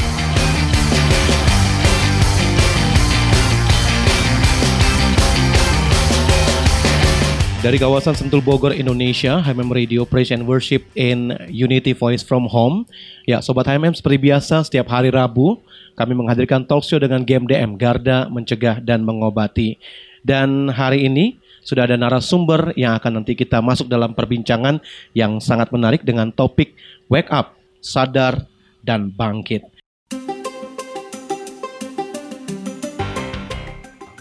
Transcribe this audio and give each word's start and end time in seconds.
Dari 7.64 7.80
kawasan 7.80 8.12
Sentul 8.12 8.45
Bogor, 8.45 8.77
Indonesia, 8.77 9.41
HMM 9.41 9.73
Radio 9.73 10.04
Praise 10.04 10.36
and 10.36 10.45
Worship 10.45 10.84
in 10.92 11.32
Unity 11.48 11.96
Voice 11.96 12.20
from 12.20 12.45
Home. 12.52 12.84
Ya, 13.24 13.40
Sobat 13.40 13.65
HMM 13.65 13.96
seperti 13.96 14.21
biasa 14.21 14.68
setiap 14.68 14.93
hari 14.93 15.09
Rabu 15.09 15.65
kami 15.96 16.12
menghadirkan 16.12 16.68
talk 16.68 16.84
show 16.84 17.01
dengan 17.01 17.24
GMDM, 17.24 17.80
Garda 17.80 18.29
Mencegah 18.29 18.84
dan 18.84 19.01
Mengobati. 19.01 19.80
Dan 20.21 20.68
hari 20.68 21.09
ini 21.09 21.40
sudah 21.65 21.88
ada 21.88 21.96
narasumber 21.96 22.76
yang 22.76 23.01
akan 23.01 23.24
nanti 23.24 23.32
kita 23.32 23.65
masuk 23.65 23.88
dalam 23.88 24.12
perbincangan 24.12 24.84
yang 25.16 25.40
sangat 25.40 25.73
menarik 25.73 26.04
dengan 26.04 26.28
topik 26.37 26.76
Wake 27.09 27.32
Up, 27.32 27.56
Sadar, 27.80 28.45
dan 28.84 29.09
Bangkit. 29.09 29.74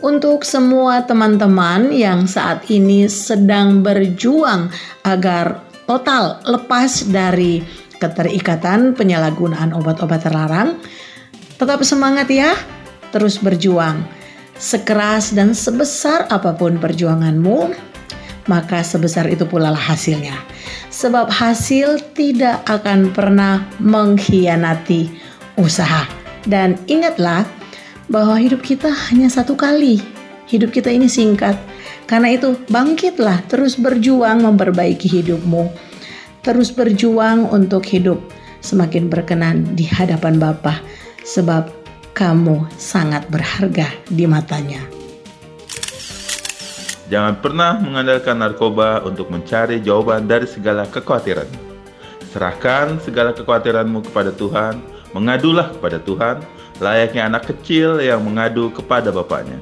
Untuk 0.04 0.44
semua 0.44 1.08
teman-teman 1.08 1.88
yang 1.96 2.28
saat 2.28 2.68
ini 2.68 3.08
sedang 3.08 3.80
berjuang 3.80 4.68
agar 5.08 5.64
total 5.88 6.44
lepas 6.44 7.08
dari 7.08 7.64
keterikatan 8.04 9.00
penyalahgunaan 9.00 9.72
obat-obat 9.72 10.28
terlarang. 10.28 10.76
Tetap 11.56 11.80
semangat 11.88 12.28
ya, 12.28 12.52
terus 13.16 13.40
berjuang. 13.40 14.04
Sekeras 14.60 15.32
dan 15.32 15.56
sebesar 15.56 16.28
apa 16.28 16.52
pun 16.52 16.84
perjuanganmu, 16.84 17.72
maka 18.52 18.84
sebesar 18.84 19.32
itu 19.32 19.48
pula 19.48 19.72
lah 19.72 19.80
hasilnya. 19.80 20.36
Sebab 20.92 21.32
hasil 21.32 22.12
tidak 22.12 22.60
akan 22.68 23.16
pernah 23.16 23.64
mengkhianati 23.80 25.08
usaha. 25.56 26.04
Dan 26.44 26.76
ingatlah, 26.92 27.48
bahwa 28.12 28.36
hidup 28.40 28.64
kita 28.64 28.92
hanya 29.12 29.28
satu 29.32 29.56
kali. 29.56 30.04
Hidup 30.48 30.76
kita 30.76 30.92
ini 30.92 31.08
singkat. 31.08 31.56
Karena 32.04 32.36
itu, 32.36 32.60
bangkitlah, 32.68 33.48
terus 33.48 33.80
berjuang 33.80 34.44
memperbaiki 34.44 35.08
hidupmu. 35.08 35.72
Terus 36.44 36.76
berjuang 36.76 37.48
untuk 37.48 37.88
hidup 37.88 38.20
semakin 38.60 39.08
berkenan 39.08 39.76
di 39.76 39.88
hadapan 39.88 40.36
Bapa, 40.40 40.84
sebab 41.24 41.72
kamu 42.12 42.68
sangat 42.76 43.28
berharga 43.32 43.88
di 44.12 44.28
matanya. 44.28 44.84
Jangan 47.12 47.40
pernah 47.44 47.78
mengandalkan 47.78 48.40
narkoba 48.40 49.04
untuk 49.04 49.30
mencari 49.30 49.84
jawaban 49.84 50.26
dari 50.26 50.48
segala 50.48 50.88
kekhawatiran. 50.88 51.46
Serahkan 52.32 52.98
segala 53.04 53.36
kekhawatiranmu 53.38 54.10
kepada 54.10 54.34
Tuhan, 54.34 54.82
mengadulah 55.14 55.70
kepada 55.78 56.02
Tuhan, 56.02 56.42
layaknya 56.82 57.30
anak 57.30 57.50
kecil 57.54 58.00
yang 58.02 58.24
mengadu 58.24 58.74
kepada 58.74 59.14
bapaknya. 59.14 59.58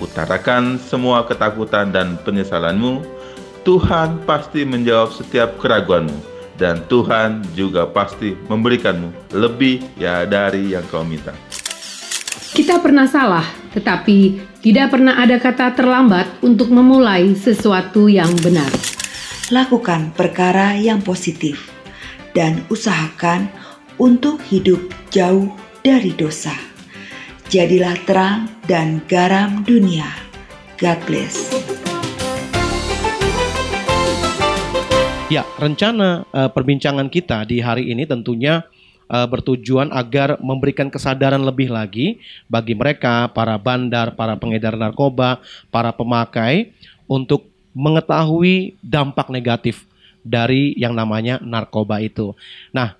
Utarakan 0.00 0.76
semua 0.76 1.24
ketakutan 1.24 1.88
dan 1.92 2.20
penyesalanmu. 2.20 3.00
Tuhan 3.66 4.22
pasti 4.28 4.62
menjawab 4.62 5.10
setiap 5.10 5.58
keraguanmu 5.58 6.36
dan 6.56 6.84
Tuhan 6.88 7.44
juga 7.52 7.84
pasti 7.88 8.32
memberikanmu 8.32 9.36
lebih 9.36 9.84
ya 10.00 10.24
dari 10.24 10.72
yang 10.72 10.84
kau 10.88 11.04
minta. 11.04 11.32
Kita 12.56 12.80
pernah 12.80 13.04
salah, 13.04 13.44
tetapi 13.76 14.40
tidak 14.64 14.96
pernah 14.96 15.20
ada 15.20 15.36
kata 15.36 15.76
terlambat 15.76 16.40
untuk 16.40 16.72
memulai 16.72 17.36
sesuatu 17.36 18.08
yang 18.08 18.32
benar. 18.40 18.72
Lakukan 19.52 20.16
perkara 20.16 20.74
yang 20.74 21.04
positif 21.04 21.70
dan 22.32 22.64
usahakan 22.72 23.46
untuk 24.00 24.40
hidup 24.48 24.80
jauh 25.12 25.52
dari 25.86 26.10
dosa. 26.18 26.50
Jadilah 27.46 27.94
terang 28.10 28.50
dan 28.66 28.98
garam 29.06 29.62
dunia. 29.62 30.10
God 30.82 30.98
bless. 31.06 31.54
Ya, 35.30 35.46
rencana 35.62 36.26
uh, 36.34 36.50
perbincangan 36.50 37.06
kita 37.06 37.46
di 37.46 37.62
hari 37.62 37.94
ini 37.94 38.02
tentunya 38.02 38.66
uh, 39.06 39.30
bertujuan 39.30 39.94
agar 39.94 40.42
memberikan 40.42 40.90
kesadaran 40.90 41.46
lebih 41.46 41.70
lagi 41.70 42.18
bagi 42.50 42.74
mereka, 42.74 43.30
para 43.30 43.54
bandar, 43.54 44.18
para 44.18 44.34
pengedar 44.34 44.74
narkoba, 44.74 45.38
para 45.70 45.94
pemakai 45.94 46.74
untuk 47.06 47.46
mengetahui 47.78 48.74
dampak 48.82 49.30
negatif 49.30 49.86
dari 50.26 50.74
yang 50.74 50.98
namanya 50.98 51.38
narkoba 51.38 52.02
itu. 52.02 52.34
Nah, 52.74 52.98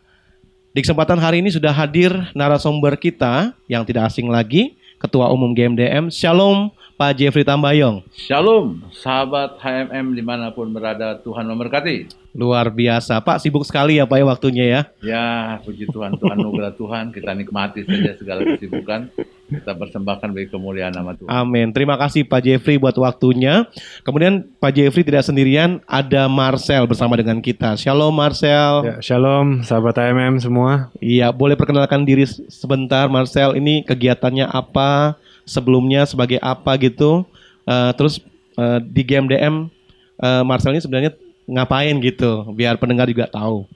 di 0.77 0.85
kesempatan 0.85 1.17
hari 1.17 1.41
ini 1.41 1.49
sudah 1.49 1.73
hadir 1.73 2.13
narasumber 2.37 3.01
kita 3.01 3.57
yang 3.65 3.81
tidak 3.81 4.13
asing 4.13 4.29
lagi, 4.29 4.77
Ketua 5.01 5.33
Umum 5.33 5.57
GMDM. 5.57 6.13
Shalom 6.13 6.69
Pak 7.01 7.17
Jeffrey 7.17 7.49
Tambayong. 7.49 8.05
Shalom 8.13 8.85
sahabat 8.93 9.57
HMM 9.57 10.13
di 10.13 10.21
mana 10.21 10.53
pun 10.53 10.69
berada, 10.69 11.17
Tuhan 11.25 11.49
memberkati. 11.49 12.26
Luar 12.37 12.69
biasa, 12.69 13.17
Pak. 13.25 13.41
Sibuk 13.41 13.65
sekali 13.65 13.97
ya 13.97 14.05
Pak 14.05 14.21
ya 14.21 14.25
waktunya 14.29 14.65
ya. 14.69 14.81
Ya, 15.01 15.27
puji 15.65 15.89
Tuhan, 15.89 16.21
Tuhan 16.21 16.37
nugerah 16.37 16.77
Tuhan. 16.77 17.09
Kita 17.09 17.33
nikmati 17.33 17.89
saja 17.89 18.13
segala 18.13 18.45
kesibukan. 18.45 19.09
Kita 19.49 19.73
persembahkan 19.73 20.37
bagi 20.37 20.53
kemuliaan 20.53 20.93
nama 20.93 21.17
Tuhan. 21.17 21.33
Amin. 21.33 21.73
Terima 21.73 21.97
kasih 21.97 22.29
Pak 22.29 22.45
Jeffrey 22.45 22.77
buat 22.77 22.93
waktunya. 23.01 23.65
Kemudian 24.05 24.45
Pak 24.61 24.77
Jeffrey 24.77 25.01
tidak 25.01 25.25
sendirian, 25.25 25.81
ada 25.89 26.29
Marcel 26.29 26.85
bersama 26.85 27.17
dengan 27.17 27.41
kita. 27.41 27.73
Shalom 27.81 28.13
Marcel. 28.13 28.85
Ya, 28.85 28.97
shalom 29.01 29.65
sahabat 29.65 29.97
HMM 29.97 30.37
semua. 30.37 30.93
Iya, 31.01 31.33
boleh 31.33 31.57
perkenalkan 31.57 32.05
diri 32.05 32.29
sebentar 32.53 33.09
Marcel. 33.09 33.57
Ini 33.57 33.89
kegiatannya 33.89 34.45
apa? 34.53 35.17
Sebelumnya 35.49 36.05
sebagai 36.05 36.37
apa 36.45 36.77
gitu? 36.77 37.25
Uh, 37.65 37.97
terus 37.97 38.21
uh, 38.61 38.77
di 38.85 39.09
GMDM 39.09 39.73
uh, 40.21 40.43
Marcel 40.45 40.77
ini 40.77 40.85
sebenarnya 40.85 41.17
ngapain 41.47 41.97
gitu 42.03 42.51
biar 42.53 42.77
pendengar 42.77 43.07
juga 43.11 43.31
tahu. 43.31 43.67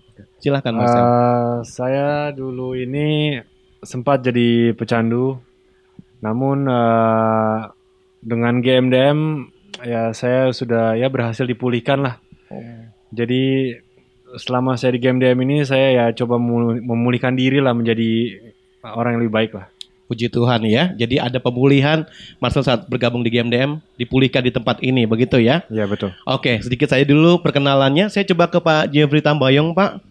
Silahkan 0.42 0.74
Mas. 0.74 0.90
Uh, 0.90 1.56
saya 1.64 2.08
dulu 2.34 2.72
ini 2.76 3.38
sempat 3.80 4.24
jadi 4.24 4.72
pecandu, 4.76 5.40
namun 6.20 6.68
uh, 6.68 7.70
dengan 8.20 8.60
GMDM 8.60 9.48
ya 9.80 10.12
saya 10.12 10.52
sudah 10.52 10.96
ya 10.96 11.08
berhasil 11.08 11.44
dipulihkan 11.44 12.04
lah. 12.04 12.14
Oh. 12.52 12.60
Jadi 13.12 13.74
selama 14.36 14.78
saya 14.78 14.94
di 14.96 15.00
GMDM 15.02 15.38
ini 15.44 15.56
saya 15.66 15.88
ya 15.92 16.04
coba 16.14 16.38
memulihkan 16.78 17.34
diri 17.34 17.58
lah 17.58 17.74
menjadi 17.74 18.40
orang 18.84 19.16
yang 19.16 19.20
lebih 19.26 19.34
baik 19.34 19.52
lah. 19.56 19.66
Puji 20.10 20.26
Tuhan 20.26 20.66
ya. 20.66 20.90
Jadi 20.98 21.22
ada 21.22 21.38
pemulihan 21.38 22.02
Marcel 22.42 22.66
saat 22.66 22.90
bergabung 22.90 23.22
di 23.22 23.30
GMDM 23.30 23.78
dipulihkan 23.94 24.42
di 24.42 24.50
tempat 24.50 24.82
ini 24.82 25.06
begitu 25.06 25.38
ya? 25.38 25.62
Iya 25.70 25.86
betul. 25.86 26.10
Oke, 26.26 26.58
sedikit 26.58 26.90
saya 26.90 27.06
dulu 27.06 27.38
perkenalannya. 27.38 28.10
Saya 28.10 28.26
coba 28.26 28.50
ke 28.50 28.58
Pak 28.58 28.90
Jeffrey 28.90 29.22
Tambayong, 29.22 29.70
Pak. 29.70 30.02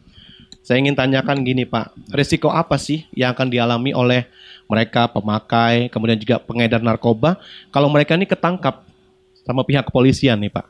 Saya 0.64 0.80
ingin 0.80 0.96
tanyakan 0.96 1.44
gini, 1.44 1.68
Pak. 1.68 1.92
Risiko 2.16 2.48
apa 2.48 2.80
sih 2.80 3.04
yang 3.12 3.36
akan 3.36 3.52
dialami 3.52 3.92
oleh 3.92 4.24
mereka 4.72 5.12
pemakai, 5.12 5.92
kemudian 5.92 6.16
juga 6.16 6.40
pengedar 6.40 6.80
narkoba 6.80 7.36
kalau 7.68 7.92
mereka 7.92 8.16
ini 8.16 8.24
ketangkap 8.24 8.88
sama 9.44 9.68
pihak 9.68 9.84
kepolisian 9.84 10.40
nih, 10.40 10.54
Pak? 10.54 10.66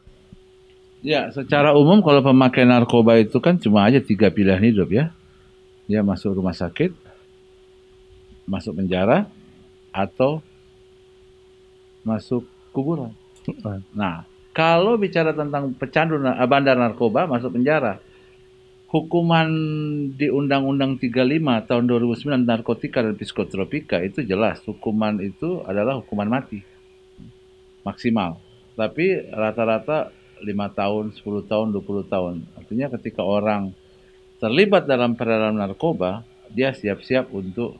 Ya, 1.05 1.29
secara 1.29 1.77
umum 1.77 2.01
kalau 2.01 2.25
pemakai 2.25 2.65
narkoba 2.65 3.21
itu 3.21 3.37
kan 3.37 3.61
cuma 3.61 3.85
aja 3.85 4.01
tiga 4.01 4.33
pilihan 4.33 4.59
hidup 4.59 4.89
ya. 4.89 5.13
Dia 5.85 6.01
masuk 6.01 6.33
rumah 6.33 6.55
sakit, 6.55 6.95
masuk 8.50 8.81
penjara 8.81 9.30
atau 9.94 10.42
masuk 12.01 12.50
kuburan. 12.74 13.13
Nah, 13.94 14.25
kalau 14.51 14.98
bicara 14.98 15.31
tentang 15.31 15.72
pecandu 15.78 16.18
eh, 16.19 16.48
bandar 16.50 16.75
narkoba 16.75 17.30
masuk 17.30 17.56
penjara, 17.56 18.01
hukuman 18.90 19.48
di 20.18 20.34
Undang-Undang 20.34 20.98
35 20.98 21.69
tahun 21.69 21.84
2009 21.86 22.50
narkotika 22.50 23.06
dan 23.06 23.13
psikotropika 23.13 24.01
itu 24.01 24.25
jelas 24.25 24.66
hukuman 24.66 25.22
itu 25.22 25.62
adalah 25.69 26.01
hukuman 26.01 26.25
mati 26.42 26.66
maksimal. 27.86 28.42
Tapi 28.74 29.30
rata-rata 29.30 30.10
lima 30.40 30.72
tahun, 30.72 31.12
10 31.12 31.51
tahun, 31.51 31.68
20 31.75 32.07
tahun. 32.07 32.36
Artinya 32.56 32.88
ketika 32.96 33.22
orang 33.28 33.75
terlibat 34.40 34.88
dalam 34.88 35.19
peredaran 35.19 35.60
narkoba, 35.60 36.24
dia 36.50 36.72
siap-siap 36.72 37.30
untuk 37.36 37.75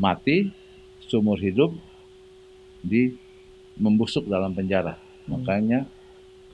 mati 0.00 0.50
seumur 1.06 1.38
hidup 1.38 1.74
di 2.84 3.14
membusuk 3.78 4.26
dalam 4.26 4.54
penjara. 4.54 4.98
Makanya 5.26 5.88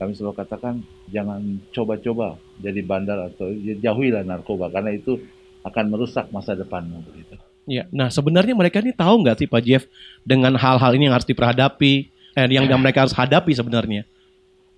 kami 0.01 0.17
selalu 0.17 0.33
katakan 0.33 0.81
jangan 1.13 1.61
coba-coba 1.69 2.39
jadi 2.57 2.81
bandar 2.81 3.29
atau 3.29 3.53
jauhilah 3.53 4.25
narkoba 4.25 4.73
karena 4.73 4.97
itu 4.97 5.21
akan 5.61 5.85
merusak 5.93 6.25
masa 6.33 6.57
depanmu 6.57 7.05
begitu. 7.05 7.37
Ya, 7.69 7.85
nah 7.93 8.09
sebenarnya 8.09 8.57
mereka 8.57 8.81
ini 8.81 8.89
tahu 8.89 9.21
nggak 9.21 9.37
sih 9.37 9.47
Pak 9.47 9.61
Jeff 9.61 9.83
dengan 10.25 10.57
hal-hal 10.57 10.97
ini 10.97 11.05
yang 11.05 11.13
harus 11.13 11.29
diperhadapi, 11.29 12.09
eh, 12.33 12.47
yang 12.49 12.65
yang 12.65 12.81
mereka 12.81 13.05
harus 13.05 13.13
hadapi 13.13 13.53
sebenarnya? 13.53 14.09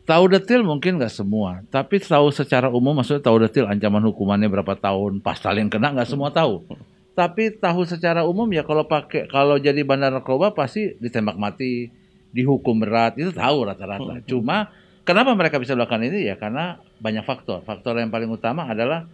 Tahu 0.04 0.36
detail 0.36 0.68
mungkin 0.68 1.00
nggak 1.00 1.15
semua, 1.15 1.63
tapi 1.71 2.04
tahu 2.04 2.27
secara 2.36 2.68
umum 2.68 2.92
maksudnya 2.92 3.24
tahu 3.24 3.39
detail 3.48 3.71
ancaman 3.71 4.04
hukumannya 4.12 4.51
berapa 4.51 4.75
tahun, 4.75 5.24
pasal 5.24 5.56
yang 5.63 5.71
kena 5.71 5.95
nggak 5.95 6.12
semua 6.12 6.27
tahu. 6.27 6.68
Tapi 7.13 7.54
tahu 7.62 7.86
secara 7.86 8.25
umum 8.25 8.50
ya 8.50 8.65
kalau 8.65 8.89
pakai 8.89 9.30
kalau 9.30 9.62
jadi 9.62 9.86
bandar 9.86 10.10
narkoba 10.10 10.50
pasti 10.50 10.98
ditembak 10.98 11.38
mati, 11.38 11.94
dihukum 12.33 12.81
berat 12.81 13.13
itu 13.21 13.30
tahu 13.30 13.69
rata-rata. 13.69 14.25
Cuma 14.25 14.74
kenapa 15.06 15.38
mereka 15.38 15.62
bisa 15.62 15.77
melakukan 15.77 16.10
ini 16.10 16.25
ya 16.25 16.36
karena 16.42 16.81
banyak 16.98 17.21
faktor. 17.21 17.62
Faktor 17.62 18.01
yang 18.01 18.10
paling 18.10 18.33
utama 18.33 18.65
adalah 18.65 19.06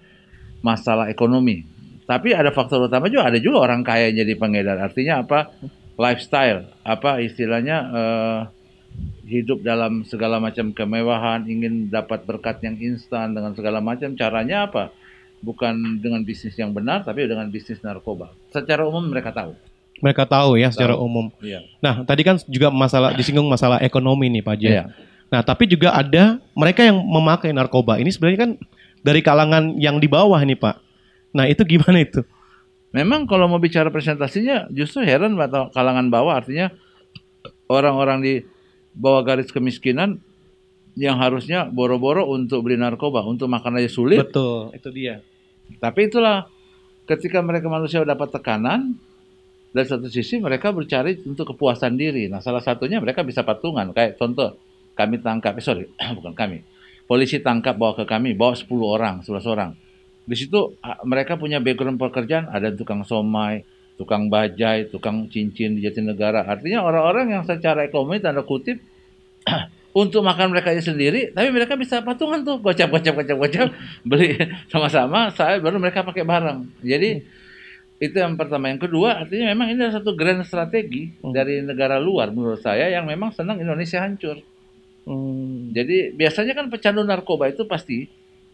masalah 0.63 1.11
ekonomi. 1.11 1.67
Tapi 2.07 2.33
ada 2.33 2.49
faktor 2.55 2.87
utama 2.87 3.11
juga 3.11 3.29
ada 3.29 3.37
juga 3.37 3.67
orang 3.67 3.83
kaya 3.83 4.09
yang 4.09 4.23
jadi 4.23 4.33
pengedar. 4.39 4.79
Artinya 4.79 5.27
apa? 5.27 5.51
Lifestyle, 5.99 6.71
apa 6.87 7.19
istilahnya 7.19 7.77
eh, 7.91 8.39
hidup 9.27 9.61
dalam 9.61 10.07
segala 10.07 10.39
macam 10.39 10.71
kemewahan, 10.71 11.43
ingin 11.45 11.91
dapat 11.91 12.23
berkat 12.23 12.63
yang 12.63 12.79
instan 12.79 13.35
dengan 13.35 13.51
segala 13.51 13.83
macam. 13.83 14.15
Caranya 14.15 14.71
apa? 14.71 14.95
Bukan 15.39 16.03
dengan 16.03 16.19
bisnis 16.23 16.55
yang 16.59 16.75
benar, 16.75 17.07
tapi 17.07 17.23
dengan 17.23 17.47
bisnis 17.47 17.79
narkoba. 17.79 18.35
Secara 18.51 18.83
umum 18.83 19.07
mereka 19.07 19.31
tahu. 19.31 19.55
Mereka 19.99 20.23
tahu 20.27 20.55
ya 20.55 20.71
secara 20.71 20.95
Tahu. 20.95 21.03
umum. 21.03 21.25
Iya. 21.43 21.59
Nah, 21.83 22.07
tadi 22.07 22.23
kan 22.23 22.39
juga 22.47 22.71
masalah 22.71 23.11
disinggung 23.15 23.47
masalah 23.47 23.83
ekonomi 23.83 24.31
nih 24.31 24.43
Pak. 24.43 24.55
Iya. 24.59 24.83
Nah, 25.29 25.41
tapi 25.43 25.67
juga 25.67 25.91
ada 25.91 26.39
mereka 26.55 26.87
yang 26.87 26.99
memakai 27.03 27.51
narkoba. 27.51 27.99
Ini 27.99 28.07
sebenarnya 28.11 28.39
kan 28.39 28.51
dari 29.03 29.19
kalangan 29.19 29.75
yang 29.75 29.99
di 29.99 30.07
bawah 30.07 30.39
nih 30.39 30.55
Pak. 30.55 30.75
Nah, 31.35 31.45
itu 31.51 31.61
gimana 31.67 31.99
itu? 31.99 32.23
Memang 32.89 33.29
kalau 33.29 33.45
mau 33.45 33.61
bicara 33.61 33.93
presentasinya 33.93 34.65
justru 34.73 35.05
heran 35.05 35.37
atau 35.37 35.69
kalangan 35.69 36.09
bawah 36.09 36.41
artinya 36.41 36.73
orang-orang 37.69 38.19
di 38.23 38.33
bawah 38.97 39.21
garis 39.21 39.53
kemiskinan 39.53 40.17
yang 40.97 41.21
harusnya 41.21 41.69
boro-boro 41.69 42.25
untuk 42.25 42.65
beli 42.65 42.81
narkoba, 42.81 43.21
untuk 43.23 43.45
makan 43.45 43.77
aja 43.77 43.87
sulit. 43.93 44.25
Betul, 44.25 44.73
itu 44.73 44.89
dia. 44.89 45.21
Tapi 45.77 46.09
itulah 46.09 46.49
ketika 47.05 47.45
mereka 47.45 47.69
manusia 47.69 48.01
dapat 48.01 48.33
tekanan 48.33 48.97
dari 49.69 49.85
satu 49.85 50.09
sisi 50.09 50.41
mereka 50.41 50.73
bercari 50.73 51.21
untuk 51.25 51.53
kepuasan 51.53 51.93
diri. 51.93 52.25
Nah, 52.25 52.41
salah 52.41 52.61
satunya 52.61 52.97
mereka 52.97 53.21
bisa 53.21 53.45
patungan. 53.45 53.93
Kayak 53.93 54.17
contoh, 54.17 54.57
kami 54.97 55.21
tangkap, 55.21 55.53
eh, 55.57 55.63
sorry, 55.63 55.85
bukan 56.17 56.33
kami. 56.33 56.65
Polisi 57.05 57.41
tangkap 57.41 57.77
bawa 57.77 57.97
ke 57.97 58.05
kami, 58.05 58.33
bawa 58.37 58.53
10 58.53 58.69
orang, 58.85 59.15
11 59.25 59.45
orang. 59.49 59.71
Di 60.29 60.35
situ 60.37 60.77
ah, 60.85 61.01
mereka 61.05 61.37
punya 61.37 61.57
background 61.57 61.97
pekerjaan, 61.97 62.49
ada 62.49 62.69
tukang 62.69 63.01
somai, 63.01 63.65
tukang 63.97 64.29
bajai, 64.29 64.93
tukang 64.93 65.25
cincin 65.29 65.73
di 65.77 65.81
Jatinegara. 65.81 66.45
Artinya 66.45 66.85
orang-orang 66.85 67.33
yang 67.33 67.43
secara 67.45 67.85
ekonomi 67.85 68.21
tanda 68.21 68.45
kutip 68.45 68.77
untuk 69.99 70.23
makan 70.23 70.55
mereka 70.55 70.71
sendiri, 70.79 71.35
tapi 71.35 71.51
mereka 71.51 71.75
bisa 71.75 71.99
patungan 71.99 72.39
tuh, 72.47 72.63
gocap, 72.63 72.87
gocap, 72.87 73.19
gocap, 73.19 73.37
gocap, 73.37 73.67
beli 74.09 74.39
sama-sama, 74.71 75.27
saya 75.35 75.59
baru 75.59 75.75
mereka 75.75 76.07
pakai 76.07 76.23
barang. 76.23 76.79
Jadi 76.79 77.19
itu 77.99 78.15
yang 78.15 78.39
pertama. 78.39 78.71
Yang 78.71 78.87
kedua, 78.87 79.27
artinya 79.27 79.51
memang 79.51 79.75
ini 79.75 79.83
adalah 79.83 79.99
satu 79.99 80.15
grand 80.15 80.39
strategi 80.47 81.11
dari 81.19 81.59
negara 81.59 81.99
luar 81.99 82.31
menurut 82.31 82.63
saya 82.63 82.87
yang 82.87 83.03
memang 83.03 83.35
senang 83.35 83.59
Indonesia 83.59 83.99
hancur. 83.99 84.39
Jadi 85.75 86.15
biasanya 86.15 86.53
kan 86.55 86.71
pecandu 86.71 87.03
narkoba 87.03 87.51
itu 87.51 87.65
pasti 87.67 88.07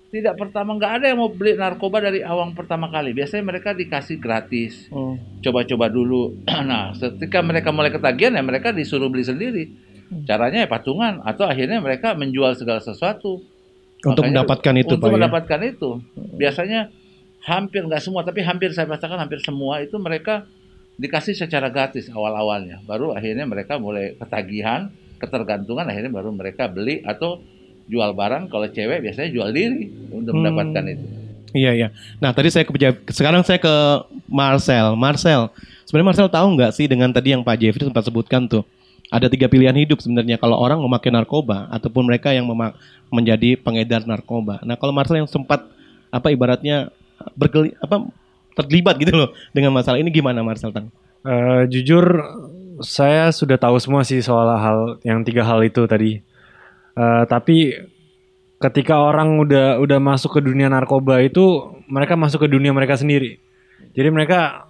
tidak 0.09 0.39
pertama 0.39 0.79
nggak 0.79 0.93
ada 1.01 1.05
yang 1.11 1.19
mau 1.19 1.27
beli 1.27 1.59
narkoba 1.59 1.99
dari 1.99 2.23
awang 2.23 2.55
pertama 2.55 2.87
kali. 2.87 3.11
Biasanya 3.11 3.43
mereka 3.43 3.75
dikasih 3.75 4.17
gratis, 4.17 4.87
coba-coba 5.43 5.91
dulu. 5.91 6.39
nah, 6.69 6.95
ketika 6.95 7.43
mereka 7.43 7.69
mulai 7.75 7.91
ketagihan 7.91 8.33
ya 8.33 8.41
mereka 8.41 8.71
disuruh 8.71 9.11
beli 9.11 9.27
sendiri. 9.27 9.63
Caranya 10.25 10.63
ya 10.63 10.69
patungan 10.69 11.21
atau 11.25 11.49
akhirnya 11.49 11.81
mereka 11.81 12.13
menjual 12.13 12.53
segala 12.53 12.77
sesuatu 12.79 13.41
Untuk 14.05 14.21
Makanya 14.21 14.45
mendapatkan 14.45 14.73
itu, 14.77 14.93
Untuk 14.93 15.01
Pak, 15.01 15.09
ya? 15.09 15.13
mendapatkan 15.17 15.59
itu. 15.65 15.89
Biasanya 16.37 16.79
hampir 17.41 17.81
nggak 17.89 18.01
semua, 18.05 18.21
tapi 18.21 18.45
hampir 18.45 18.69
saya 18.69 18.85
katakan 18.85 19.17
hampir 19.17 19.41
semua 19.41 19.81
itu 19.81 19.97
mereka 19.97 20.45
dikasih 20.95 21.33
secara 21.33 21.73
gratis 21.73 22.05
awal-awalnya. 22.13 22.85
Baru 22.85 23.17
akhirnya 23.17 23.49
mereka 23.49 23.81
mulai 23.81 24.13
ketagihan, 24.13 24.93
ketergantungan, 25.17 25.89
akhirnya 25.89 26.13
baru 26.13 26.29
mereka 26.29 26.69
beli 26.69 27.01
atau 27.01 27.41
jual 27.85 28.13
barang. 28.13 28.45
Kalau 28.45 28.69
cewek 28.69 29.01
biasanya 29.01 29.29
jual 29.33 29.49
diri 29.49 29.89
untuk 30.13 30.37
Hmm. 30.37 30.53
mendapatkan 30.53 30.85
itu. 30.85 31.05
Iya 31.55 31.71
iya. 31.73 31.87
Nah 32.21 32.29
tadi 32.29 32.53
saya 32.53 32.61
ke 32.61 32.73
sekarang 33.09 33.41
saya 33.41 33.57
ke 33.57 33.73
Marcel. 34.29 34.93
Marcel, 34.93 35.49
sebenarnya 35.89 36.07
Marcel 36.13 36.29
tahu 36.29 36.47
nggak 36.61 36.71
sih 36.77 36.85
dengan 36.85 37.09
tadi 37.09 37.33
yang 37.33 37.41
Pak 37.41 37.57
Jeffrey 37.57 37.89
sempat 37.89 38.05
sebutkan 38.05 38.45
tuh 38.45 38.61
ada 39.13 39.29
tiga 39.29 39.45
pilihan 39.45 39.75
hidup 39.77 40.01
sebenarnya 40.01 40.41
kalau 40.41 40.57
orang 40.57 40.81
memakai 40.81 41.13
narkoba 41.13 41.69
ataupun 41.69 42.09
mereka 42.09 42.33
yang 42.33 42.49
mema- 42.49 42.73
menjadi 43.13 43.55
pengedar 43.59 44.03
narkoba. 44.05 44.61
Nah 44.65 44.75
kalau 44.75 44.91
Marcel 44.91 45.21
yang 45.21 45.29
sempat 45.29 45.61
apa 46.09 46.27
ibaratnya 46.33 46.89
bergeli 47.37 47.75
apa 47.77 48.05
terlibat 48.55 48.95
gitu 48.97 49.13
loh 49.13 49.29
dengan 49.51 49.75
masalah 49.75 49.99
ini 49.99 50.09
gimana 50.09 50.41
Marcel 50.41 50.73
Tang? 50.73 50.89
Eh, 51.25 51.63
jujur 51.69 52.05
saya 52.81 53.31
sudah 53.31 53.57
tahu 53.57 53.77
semua 53.79 54.05
sih 54.05 54.19
soal 54.21 54.45
hal 54.57 55.01
yang 55.05 55.21
tiga 55.21 55.45
hal 55.45 55.61
itu 55.61 55.85
tadi. 55.85 56.21
Eh, 56.95 57.23
tapi 57.29 57.75
ketika 58.61 58.97
orang 58.97 59.37
udah 59.37 59.77
udah 59.83 59.99
masuk 59.99 60.39
ke 60.39 60.41
dunia 60.41 60.71
narkoba 60.71 61.21
itu 61.21 61.75
mereka 61.91 62.17
masuk 62.17 62.45
ke 62.45 62.49
dunia 62.49 62.71
mereka 62.71 62.95
sendiri. 62.97 63.37
Jadi 63.95 64.09
mereka 64.11 64.64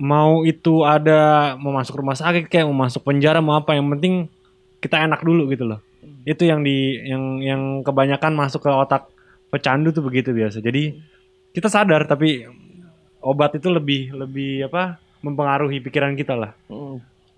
mau 0.00 0.48
itu 0.48 0.80
ada 0.88 1.54
mau 1.60 1.76
masuk 1.76 2.00
rumah 2.00 2.16
sakit 2.16 2.48
kayak 2.48 2.64
mau 2.64 2.88
masuk 2.88 3.04
penjara 3.04 3.44
mau 3.44 3.60
apa 3.60 3.76
yang 3.76 3.84
penting 3.92 4.32
kita 4.80 4.96
enak 4.96 5.20
dulu 5.20 5.52
gitu 5.52 5.68
loh. 5.68 5.84
Itu 6.24 6.48
yang 6.48 6.64
di 6.64 6.96
yang 7.04 7.44
yang 7.44 7.62
kebanyakan 7.84 8.32
masuk 8.32 8.64
ke 8.64 8.72
otak 8.72 9.12
pecandu 9.52 9.92
tuh 9.92 10.00
begitu 10.00 10.32
biasa. 10.32 10.64
Jadi 10.64 10.96
kita 11.52 11.68
sadar 11.68 12.08
tapi 12.08 12.48
obat 13.20 13.60
itu 13.60 13.68
lebih 13.68 14.16
lebih 14.16 14.72
apa 14.72 14.96
mempengaruhi 15.20 15.84
pikiran 15.84 16.16
kita 16.16 16.32
lah. 16.32 16.56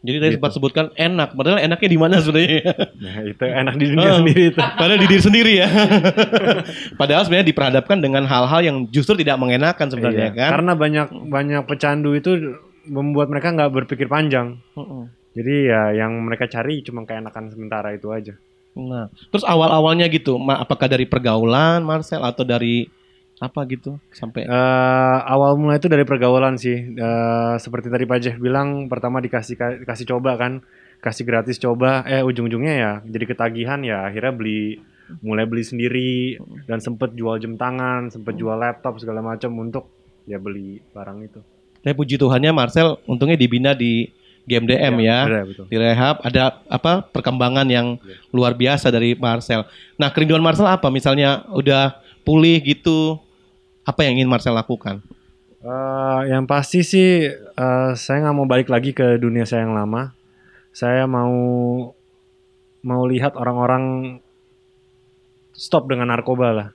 Jadi 0.03 0.17
tadi 0.19 0.33
sempat 0.35 0.53
sebutkan 0.53 0.87
enak, 0.93 1.39
padahal 1.39 1.63
enaknya 1.63 1.89
di 1.89 1.99
mana 1.99 2.19
sebenarnya? 2.19 2.75
Nah, 3.03 3.17
itu 3.23 3.45
enak 3.47 3.75
di 3.79 3.85
dunia 3.87 4.11
Oh, 4.11 4.19
sendiri 4.19 4.43
itu. 4.51 4.59
Padahal 4.59 4.99
di 4.99 5.07
diri 5.07 5.23
sendiri 5.23 5.53
ya. 5.63 5.69
padahal 7.01 7.23
sebenarnya 7.23 7.47
diperhadapkan 7.47 7.99
dengan 8.03 8.27
hal-hal 8.27 8.61
yang 8.63 8.77
justru 8.91 9.15
tidak 9.15 9.39
mengenakan 9.39 9.87
sebenarnya 9.91 10.35
Iya, 10.35 10.39
kan. 10.39 10.51
Karena 10.59 10.73
banyak 10.75 11.07
banyak 11.31 11.63
pecandu 11.67 12.15
itu 12.15 12.31
membuat 12.87 13.31
mereka 13.31 13.55
nggak 13.55 13.71
berpikir 13.71 14.11
panjang. 14.11 14.59
Jadi 15.33 15.55
ya 15.71 15.95
yang 15.95 16.19
mereka 16.19 16.51
cari 16.51 16.83
cuma 16.83 17.07
keenakan 17.07 17.49
sementara 17.49 17.95
itu 17.95 18.11
aja. 18.11 18.35
Nah, 18.73 19.07
terus 19.29 19.45
awal-awalnya 19.45 20.09
gitu, 20.09 20.35
apakah 20.49 20.89
dari 20.89 21.05
pergaulan 21.05 21.85
Marcel 21.85 22.25
atau 22.25 22.43
dari 22.43 22.89
apa 23.43 23.67
gitu 23.67 23.99
sampai 24.15 24.47
Eh, 24.47 25.19
awal 25.27 25.59
mulai 25.59 25.83
itu 25.83 25.91
dari 25.91 26.07
pergaulan 26.07 26.55
sih. 26.55 26.95
Eh, 26.95 27.55
seperti 27.59 27.91
tadi 27.91 28.07
Pak 28.07 28.19
Jeff 28.23 28.37
bilang, 28.39 28.87
pertama 28.87 29.19
dikasih 29.19 29.59
kasih 29.83 30.07
coba 30.15 30.39
kan, 30.39 30.63
kasih 31.03 31.27
gratis 31.27 31.59
coba. 31.59 32.07
Eh 32.07 32.23
ujung-ujungnya 32.23 32.75
ya 32.79 32.93
jadi 33.03 33.25
ketagihan 33.27 33.83
ya 33.83 34.07
akhirnya 34.07 34.31
beli 34.31 34.79
mulai 35.21 35.45
beli 35.45 35.67
sendiri 35.67 36.41
dan 36.65 36.79
sempet 36.79 37.13
jual 37.19 37.37
jam 37.43 37.59
tangan, 37.59 38.09
sempet 38.09 38.39
jual 38.39 38.55
laptop 38.55 39.03
segala 39.03 39.21
macam 39.21 39.51
untuk 39.59 39.91
ya 40.25 40.39
beli 40.39 40.79
barang 40.95 41.19
itu. 41.27 41.41
Tapi 41.83 41.95
puji 41.99 42.15
Tuhannya 42.15 42.55
Marcel 42.55 43.03
untungnya 43.11 43.35
dibina 43.35 43.75
di 43.75 44.07
GMDM 44.47 44.95
ya. 45.03 45.19
ada, 45.27 45.43
betul. 45.47 45.65
Di 45.71 45.77
rehab 45.79 46.23
ada 46.23 46.63
apa 46.67 47.03
perkembangan 47.11 47.67
yang 47.67 47.99
luar 48.35 48.55
biasa 48.55 48.91
dari 48.91 49.15
Marcel. 49.15 49.67
Nah, 49.99 50.11
kerinduan 50.11 50.43
Marcel 50.43 50.67
apa? 50.67 50.91
Misalnya 50.91 51.47
udah 51.51 51.99
pulih 52.27 52.63
gitu, 52.63 53.19
apa 53.83 54.01
yang 54.07 54.21
ingin 54.21 54.31
Marcel 54.31 54.55
lakukan? 54.55 55.03
Eh, 55.63 56.21
yang 56.27 56.43
pasti 56.51 56.83
sih 56.83 57.31
eh, 57.31 57.91
saya 57.95 58.19
nggak 58.27 58.37
mau 58.37 58.47
balik 58.51 58.69
lagi 58.71 58.91
ke 58.91 59.19
dunia 59.19 59.47
saya 59.47 59.63
yang 59.63 59.79
lama. 59.79 60.11
Saya 60.75 61.07
mau 61.07 61.35
mau 62.83 63.03
lihat 63.07 63.39
orang-orang 63.39 64.19
stop 65.55 65.87
dengan 65.87 66.11
narkoba 66.11 66.49
lah. 66.51 66.69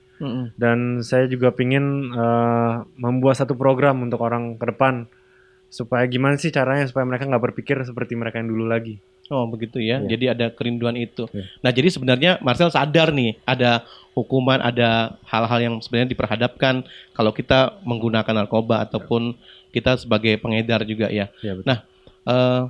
Dan 0.58 0.98
saya 1.06 1.30
juga 1.30 1.54
pingin 1.54 2.10
eh, 2.10 2.74
membuat 2.98 3.38
satu 3.38 3.54
program 3.54 4.02
untuk 4.02 4.24
orang 4.24 4.56
ke 4.56 4.66
depan 4.72 5.06
supaya 5.68 6.08
gimana 6.08 6.40
sih 6.40 6.48
caranya 6.48 6.88
supaya 6.88 7.04
mereka 7.04 7.28
nggak 7.28 7.44
berpikir 7.52 7.76
seperti 7.84 8.16
mereka 8.16 8.40
yang 8.40 8.50
dulu 8.50 8.66
lagi. 8.66 8.96
Oh 9.28 9.44
begitu 9.44 9.78
ya. 9.84 10.00
Iya. 10.00 10.16
Jadi 10.16 10.24
ada 10.32 10.46
kerinduan 10.56 10.96
itu. 10.96 11.28
Iya. 11.28 11.44
Nah 11.60 11.70
jadi 11.70 11.88
sebenarnya 11.92 12.30
Marcel 12.40 12.72
sadar 12.72 13.12
nih 13.12 13.36
ada 13.44 13.84
hukuman, 14.18 14.58
ada 14.58 15.18
hal-hal 15.26 15.58
yang 15.62 15.74
sebenarnya 15.78 16.10
diperhadapkan 16.10 16.82
kalau 17.14 17.30
kita 17.30 17.78
menggunakan 17.86 18.34
narkoba 18.34 18.82
ataupun 18.82 19.38
kita 19.70 20.00
sebagai 20.00 20.34
pengedar 20.42 20.82
juga 20.82 21.06
ya. 21.08 21.30
Iya, 21.38 21.58
betul. 21.58 21.66
Nah 21.70 21.78
eh, 22.26 22.62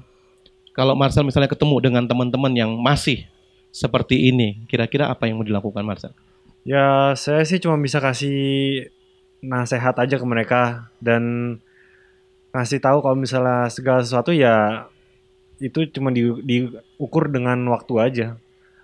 kalau 0.77 0.95
Marcel 0.95 1.27
misalnya 1.27 1.51
ketemu 1.51 1.77
dengan 1.83 2.05
teman-teman 2.07 2.53
yang 2.55 2.71
masih 2.79 3.27
seperti 3.75 4.31
ini, 4.31 4.63
kira-kira 4.71 5.11
apa 5.11 5.27
yang 5.27 5.43
mau 5.43 5.47
dilakukan 5.47 5.83
Marcel? 5.83 6.15
Ya, 6.63 7.17
saya 7.19 7.43
sih 7.43 7.59
cuma 7.59 7.75
bisa 7.81 7.99
kasih 7.99 8.87
nasihat 9.43 9.95
aja 9.99 10.19
ke 10.19 10.27
mereka 10.27 10.91
dan 10.99 11.57
ngasih 12.55 12.83
tahu 12.83 13.03
kalau 13.03 13.15
misalnya 13.15 13.71
segala 13.71 14.03
sesuatu 14.03 14.35
ya 14.35 14.87
itu 15.63 15.87
cuma 15.95 16.11
di, 16.15 16.27
diukur 16.47 17.31
dengan 17.31 17.59
waktu 17.71 17.95
aja. 17.99 18.27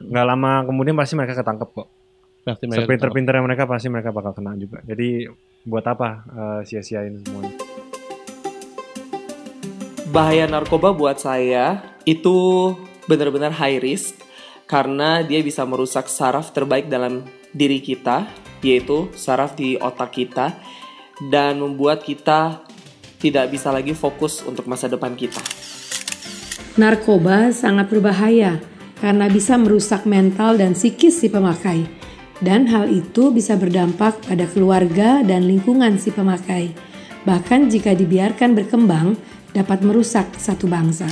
Nggak 0.02 0.26
lama 0.26 0.52
kemudian 0.66 0.99
pasti 0.99 1.14
mereka 1.14 1.38
ketangkep 1.38 1.71
kok. 1.71 1.88
Pasti 2.44 2.68
mereka 2.68 2.84
Sepinter-pinternya 2.84 3.42
mereka 3.42 3.64
pasti 3.64 3.88
mereka 3.88 4.12
bakal 4.12 4.36
kena 4.36 4.52
juga. 4.60 4.84
Jadi 4.84 5.24
buat 5.64 5.84
apa 5.88 6.08
eh, 6.28 6.60
sia-siain 6.68 7.16
semuanya? 7.24 7.74
bahaya 10.14 10.46
narkoba 10.46 10.94
buat 10.94 11.18
saya 11.18 11.82
itu 12.06 12.70
benar-benar 13.10 13.50
high 13.50 13.82
risk 13.82 14.14
karena 14.70 15.26
dia 15.26 15.42
bisa 15.42 15.66
merusak 15.66 16.06
saraf 16.06 16.54
terbaik 16.54 16.86
dalam 16.86 17.26
diri 17.50 17.82
kita 17.82 18.30
yaitu 18.62 19.10
saraf 19.18 19.58
di 19.58 19.74
otak 19.74 20.14
kita 20.14 20.54
dan 21.26 21.58
membuat 21.58 22.06
kita 22.06 22.62
tidak 23.18 23.50
bisa 23.50 23.74
lagi 23.74 23.90
fokus 23.90 24.46
untuk 24.46 24.70
masa 24.70 24.86
depan 24.86 25.18
kita. 25.18 25.42
Narkoba 26.78 27.50
sangat 27.50 27.90
berbahaya 27.90 28.62
karena 29.02 29.26
bisa 29.26 29.58
merusak 29.58 30.06
mental 30.06 30.54
dan 30.54 30.78
psikis 30.78 31.18
si 31.18 31.26
pemakai. 31.26 32.03
Dan 32.42 32.66
hal 32.66 32.90
itu 32.90 33.30
bisa 33.30 33.54
berdampak 33.54 34.18
pada 34.26 34.46
keluarga 34.50 35.22
dan 35.22 35.46
lingkungan 35.46 35.94
si 36.00 36.10
pemakai. 36.10 36.74
Bahkan 37.24 37.70
jika 37.70 37.94
dibiarkan 37.94 38.58
berkembang, 38.58 39.14
dapat 39.54 39.86
merusak 39.86 40.34
satu 40.34 40.66
bangsa. 40.66 41.06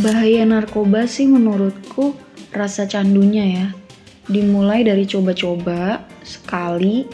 Bahaya 0.00 0.46
narkoba 0.46 1.06
sih 1.10 1.26
menurutku 1.26 2.14
rasa 2.54 2.86
candunya 2.86 3.44
ya. 3.44 3.66
Dimulai 4.30 4.86
dari 4.86 5.04
coba-coba 5.04 6.06
sekali, 6.24 7.04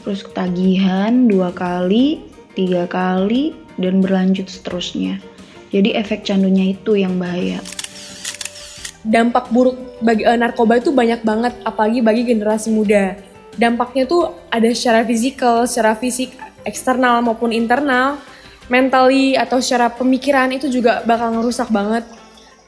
terus 0.00 0.24
ketagihan 0.24 1.28
dua 1.28 1.52
kali, 1.52 2.24
tiga 2.56 2.88
kali, 2.88 3.52
dan 3.76 4.00
berlanjut 4.00 4.48
seterusnya. 4.48 5.20
Jadi 5.70 5.94
efek 5.94 6.24
candunya 6.24 6.72
itu 6.72 6.96
yang 6.96 7.20
bahaya. 7.20 7.60
Dampak 9.00 9.48
buruk 9.48 9.76
bagi 10.04 10.24
eh, 10.24 10.36
narkoba 10.36 10.80
itu 10.80 10.92
banyak 10.92 11.24
banget 11.24 11.54
apalagi 11.64 12.00
bagi 12.04 12.22
generasi 12.28 12.68
muda. 12.72 13.16
Dampaknya 13.56 14.06
tuh 14.06 14.30
ada 14.48 14.68
secara 14.72 15.02
fisikal, 15.02 15.66
secara 15.66 15.96
fisik 15.98 16.36
eksternal 16.64 17.24
maupun 17.24 17.50
internal, 17.50 18.20
mentally 18.70 19.34
atau 19.34 19.58
secara 19.58 19.90
pemikiran 19.90 20.52
itu 20.54 20.70
juga 20.70 21.02
bakal 21.04 21.34
ngerusak 21.40 21.68
banget. 21.68 22.06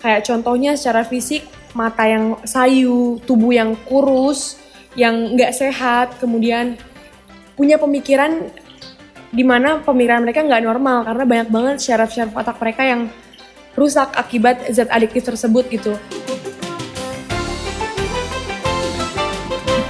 Kayak 0.03 0.27
contohnya 0.27 0.75
secara 0.75 1.07
fisik 1.07 1.47
mata 1.73 2.05
yang 2.05 2.37
sayu, 2.45 3.23
tubuh 3.23 3.55
yang 3.55 3.79
kurus, 3.87 4.59
yang 4.99 5.39
nggak 5.39 5.55
sehat, 5.55 6.19
kemudian 6.19 6.77
punya 7.55 7.79
pemikiran 7.79 8.51
di 9.33 9.45
mana 9.47 9.81
pemikiran 9.81 10.21
mereka 10.21 10.45
nggak 10.45 10.65
normal 10.65 11.09
karena 11.09 11.25
banyak 11.25 11.49
banget 11.49 11.77
syaraf-syaraf 11.81 12.37
otak 12.37 12.57
mereka 12.61 12.83
yang 12.85 13.01
rusak 13.76 14.12
akibat 14.17 14.69
zat 14.73 14.88
adiktif 14.93 15.25
tersebut 15.25 15.64
gitu. 15.73 15.97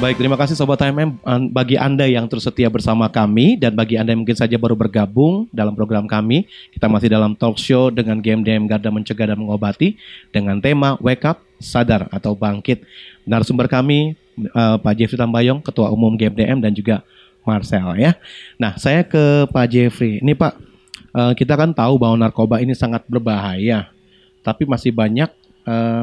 Baik, 0.03 0.19
terima 0.19 0.35
kasih 0.35 0.59
Sobat 0.59 0.83
HMM 0.83 1.23
bagi 1.55 1.79
Anda 1.79 2.11
yang 2.11 2.27
terus 2.27 2.43
setia 2.43 2.67
bersama 2.67 3.07
kami 3.07 3.55
dan 3.55 3.71
bagi 3.79 3.95
Anda 3.95 4.11
yang 4.11 4.27
mungkin 4.27 4.35
saja 4.35 4.59
baru 4.59 4.75
bergabung 4.75 5.47
dalam 5.55 5.79
program 5.79 6.11
kami. 6.11 6.51
Kita 6.75 6.91
masih 6.91 7.07
dalam 7.07 7.39
talk 7.39 7.55
show 7.55 7.87
dengan 7.87 8.19
GMDM 8.19 8.67
Garda 8.67 8.91
Mencegah 8.91 9.31
dan 9.31 9.39
Mengobati 9.39 9.95
dengan 10.35 10.59
tema 10.59 10.99
Wake 10.99 11.23
Up, 11.23 11.47
Sadar 11.63 12.11
atau 12.11 12.35
Bangkit. 12.35 12.83
Narasumber 13.23 13.71
kami 13.71 14.19
eh, 14.43 14.77
Pak 14.83 14.95
Jeffrey 14.99 15.15
Tambayong, 15.15 15.63
Ketua 15.63 15.95
Umum 15.95 16.19
GMDM 16.19 16.59
dan 16.59 16.75
juga 16.75 17.07
Marcel 17.47 17.95
ya. 17.95 18.19
Nah, 18.59 18.75
saya 18.83 19.07
ke 19.07 19.47
Pak 19.55 19.67
Jeffrey. 19.71 20.19
Ini 20.19 20.35
Pak, 20.35 20.72
eh, 21.13 21.33
kita 21.37 21.55
kan 21.55 21.71
tahu 21.73 22.01
bahwa 22.01 22.17
narkoba 22.17 22.61
ini 22.61 22.77
sangat 22.77 23.05
berbahaya. 23.09 23.89
Tapi 24.43 24.67
masih 24.67 24.91
banyak 24.91 25.31
eh, 25.69 26.03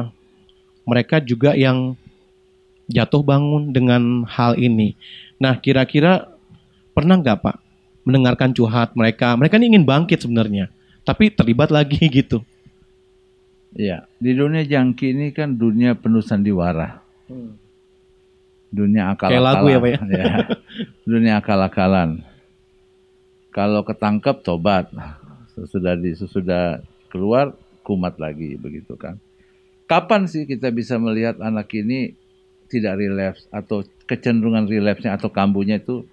mereka 0.88 1.20
juga 1.20 1.54
yang 1.54 1.94
jatuh 2.90 3.22
bangun 3.22 3.70
dengan 3.70 4.26
hal 4.26 4.58
ini. 4.58 4.98
Nah, 5.38 5.56
kira-kira 5.56 6.26
pernah 6.90 7.16
nggak 7.16 7.38
Pak 7.38 7.56
mendengarkan 8.02 8.50
curhat 8.50 8.92
mereka? 8.98 9.38
Mereka 9.38 9.56
ini 9.62 9.76
ingin 9.76 9.86
bangkit 9.86 10.26
sebenarnya, 10.26 10.68
tapi 11.06 11.30
terlibat 11.30 11.70
lagi 11.70 12.02
gitu. 12.18 12.42
Iya, 13.70 14.02
di 14.18 14.34
dunia 14.34 14.66
jangki 14.66 15.14
ini 15.14 15.26
kan 15.30 15.54
dunia 15.54 15.94
penuh 15.94 16.26
sandiwara. 16.26 16.98
Dunia 18.70 19.14
akal-akalan. 19.14 19.30
Kayak 19.30 19.46
lagu 19.46 19.66
ya, 19.66 19.78
Pak 19.78 19.90
ya? 20.10 20.34
Dunia 21.10 21.32
akal-akalan. 21.38 22.10
Kalau 23.50 23.82
ketangkep 23.82 24.46
tobat. 24.46 24.90
Sesudah 25.58 25.98
di 25.98 26.14
sesudah 26.14 26.80
keluar 27.10 27.52
kumat 27.82 28.16
lagi 28.22 28.54
begitu 28.54 28.94
kan. 28.94 29.18
Kapan 29.90 30.30
sih 30.30 30.46
kita 30.46 30.70
bisa 30.70 30.96
melihat 31.02 31.42
anak 31.42 31.66
ini 31.74 32.14
tidak 32.70 33.02
relapse 33.02 33.50
atau 33.50 33.82
kecenderungan 34.06 34.70
relapse-nya 34.70 35.18
atau 35.18 35.26
kambuhnya 35.34 35.82
itu 35.82 36.06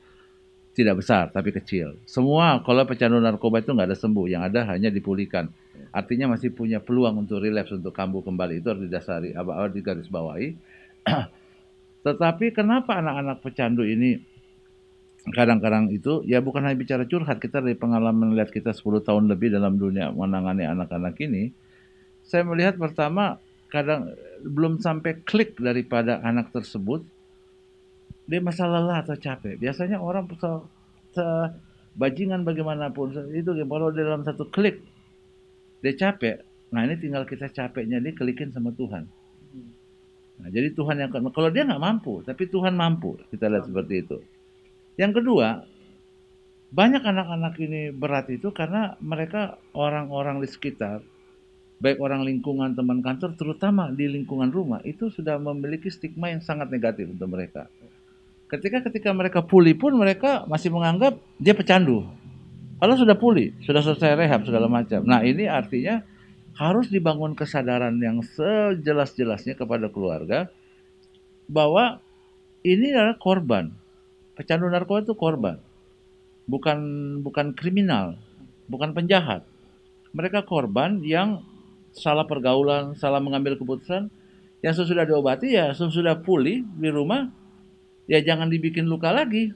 tidak 0.74 1.06
besar 1.06 1.30
tapi 1.30 1.54
kecil. 1.54 1.98
Semua 2.10 2.66
kalau 2.66 2.82
pecandu 2.90 3.22
narkoba 3.22 3.62
itu 3.62 3.78
nggak 3.78 3.94
ada 3.94 3.98
sembuh, 3.98 4.26
yang 4.26 4.42
ada 4.42 4.66
hanya 4.74 4.90
dipulihkan. 4.90 5.54
Artinya 5.94 6.34
masih 6.34 6.50
punya 6.54 6.82
peluang 6.82 7.22
untuk 7.22 7.42
relapse 7.42 7.78
untuk 7.78 7.94
kambuh 7.94 8.26
kembali 8.26 8.62
itu 8.62 8.68
harus 8.74 8.84
didasari, 8.90 9.38
apa 9.38 9.54
harus 9.54 9.74
digarisbawahi. 9.78 10.50
Tetapi 12.06 12.46
kenapa 12.54 12.98
anak-anak 12.98 13.46
pecandu 13.46 13.86
ini 13.86 14.18
kadang-kadang 15.34 15.90
itu 15.92 16.24
ya 16.24 16.40
bukan 16.44 16.64
hanya 16.66 16.78
bicara 16.78 17.04
curhat, 17.08 17.42
kita 17.42 17.60
dari 17.64 17.76
pengalaman 17.76 18.32
melihat 18.34 18.52
kita 18.54 18.72
10 18.72 19.04
tahun 19.04 19.28
lebih 19.32 19.54
dalam 19.54 19.76
dunia 19.80 20.12
menangani 20.14 20.68
anak-anak 20.68 21.16
ini, 21.24 21.52
saya 22.28 22.44
melihat 22.44 22.76
pertama 22.80 23.40
kadang 23.68 24.12
belum 24.44 24.80
sampai 24.80 25.24
klik 25.28 25.60
daripada 25.60 26.24
anak 26.24 26.52
tersebut 26.56 27.04
dia 28.28 28.44
masa 28.44 28.68
lelah 28.68 29.04
atau 29.04 29.16
capek. 29.16 29.56
Biasanya 29.56 30.04
orang 30.04 30.28
se, 30.36 30.52
se- 31.16 31.52
bajingan 31.96 32.44
bagaimanapun 32.44 33.32
itu 33.34 33.52
kalau 33.56 33.90
dalam 33.90 34.22
satu 34.28 34.52
klik 34.52 34.84
dia 35.80 35.94
capek. 35.96 36.44
Nah 36.76 36.84
ini 36.84 37.00
tinggal 37.00 37.24
kita 37.24 37.48
capeknya 37.48 38.04
dia 38.04 38.12
klikin 38.12 38.52
sama 38.52 38.76
Tuhan. 38.76 39.08
Nah, 40.38 40.54
jadi 40.54 40.70
Tuhan 40.70 41.02
yang 41.02 41.10
kalau 41.34 41.50
dia 41.50 41.66
nggak 41.66 41.82
mampu, 41.82 42.22
tapi 42.22 42.46
Tuhan 42.46 42.78
mampu. 42.78 43.18
Kita 43.34 43.50
lihat 43.50 43.66
seperti 43.66 44.06
itu. 44.06 44.18
Yang 44.98 45.22
kedua, 45.22 45.62
banyak 46.74 47.00
anak-anak 47.00 47.54
ini 47.64 47.82
berat 47.96 48.28
itu 48.34 48.52
karena 48.52 49.00
mereka 49.00 49.62
orang-orang 49.72 50.44
di 50.44 50.50
sekitar, 50.50 51.00
baik 51.80 52.02
orang 52.02 52.26
lingkungan 52.26 52.74
teman 52.74 53.00
kantor, 53.06 53.38
terutama 53.38 53.94
di 53.94 54.10
lingkungan 54.10 54.50
rumah, 54.50 54.82
itu 54.84 55.08
sudah 55.14 55.38
memiliki 55.38 55.88
stigma 55.88 56.34
yang 56.34 56.42
sangat 56.42 56.68
negatif 56.74 57.08
untuk 57.14 57.30
mereka. 57.30 57.70
Ketika 58.48 58.84
ketika 58.90 59.12
mereka 59.12 59.40
pulih 59.44 59.76
pun 59.76 59.96
mereka 59.96 60.48
masih 60.48 60.72
menganggap 60.72 61.20
dia 61.38 61.52
pecandu. 61.52 62.08
Kalau 62.78 62.96
sudah 62.96 63.18
pulih, 63.18 63.58
sudah 63.66 63.82
selesai 63.82 64.16
rehab 64.16 64.46
segala 64.46 64.70
macam. 64.70 65.02
Nah 65.04 65.26
ini 65.26 65.50
artinya 65.50 66.06
harus 66.58 66.90
dibangun 66.90 67.38
kesadaran 67.38 67.94
yang 68.02 68.22
sejelas-jelasnya 68.26 69.54
kepada 69.54 69.90
keluarga 69.94 70.50
bahwa 71.46 72.02
ini 72.66 72.94
adalah 72.94 73.18
korban. 73.18 73.74
Pecandu 74.38 74.70
narkoba 74.70 75.02
itu 75.02 75.18
korban. 75.18 75.58
Bukan 76.46 76.80
bukan 77.26 77.58
kriminal, 77.58 78.22
bukan 78.70 78.94
penjahat. 78.94 79.42
Mereka 80.14 80.46
korban 80.46 81.02
yang 81.02 81.42
salah 81.90 82.30
pergaulan, 82.30 82.94
salah 82.94 83.18
mengambil 83.18 83.58
keputusan 83.58 84.14
yang 84.62 84.74
sesudah 84.74 85.06
diobati 85.06 85.54
ya 85.54 85.70
sesudah 85.74 86.18
pulih 86.22 86.66
di 86.66 86.90
rumah 86.90 87.30
ya 88.06 88.22
jangan 88.22 88.48
dibikin 88.48 88.86
luka 88.86 89.10
lagi. 89.10 89.52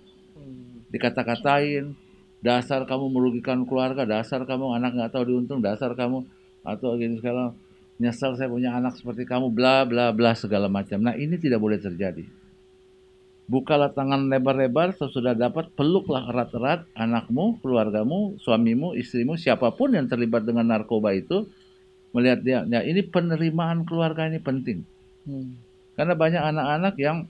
Dikata-katain, 0.92 1.96
dasar 2.44 2.84
kamu 2.84 3.06
merugikan 3.14 3.64
keluarga, 3.64 4.04
dasar 4.04 4.44
kamu 4.44 4.76
anak 4.76 4.92
nggak 4.98 5.12
tahu 5.14 5.24
diuntung, 5.30 5.64
dasar 5.64 5.96
kamu 5.96 6.26
atau 6.66 6.98
gini 6.98 7.18
segala 7.22 7.56
nyesal 8.02 8.34
saya 8.34 8.50
punya 8.50 8.74
anak 8.74 8.98
seperti 8.98 9.30
kamu 9.30 9.54
bla 9.54 9.86
bla 9.86 10.10
bla 10.10 10.34
segala 10.34 10.66
macam. 10.66 11.00
Nah 11.00 11.14
ini 11.14 11.38
tidak 11.38 11.62
boleh 11.62 11.78
terjadi. 11.78 12.41
Bukalah 13.51 13.91
tangan 13.91 14.31
lebar-lebar 14.31 14.96
sesudah 14.96 15.36
dapat 15.36 15.75
peluklah 15.75 16.24
erat-erat 16.31 16.88
anakmu, 16.96 17.60
keluargamu, 17.60 18.39
suamimu, 18.39 18.96
istrimu, 18.96 19.36
siapa 19.36 19.75
pun 19.75 19.91
yang 19.91 20.08
terlibat 20.08 20.48
dengan 20.48 20.72
narkoba 20.72 21.12
itu 21.12 21.51
melihat 22.15 22.39
dia. 22.39 22.60
Ya, 22.63 22.79
ini 22.79 23.03
penerimaan 23.03 23.84
keluarga 23.84 24.31
ini 24.31 24.39
penting. 24.39 24.88
Karena 26.00 26.15
banyak 26.15 26.39
anak-anak 26.39 26.96
yang 26.96 27.27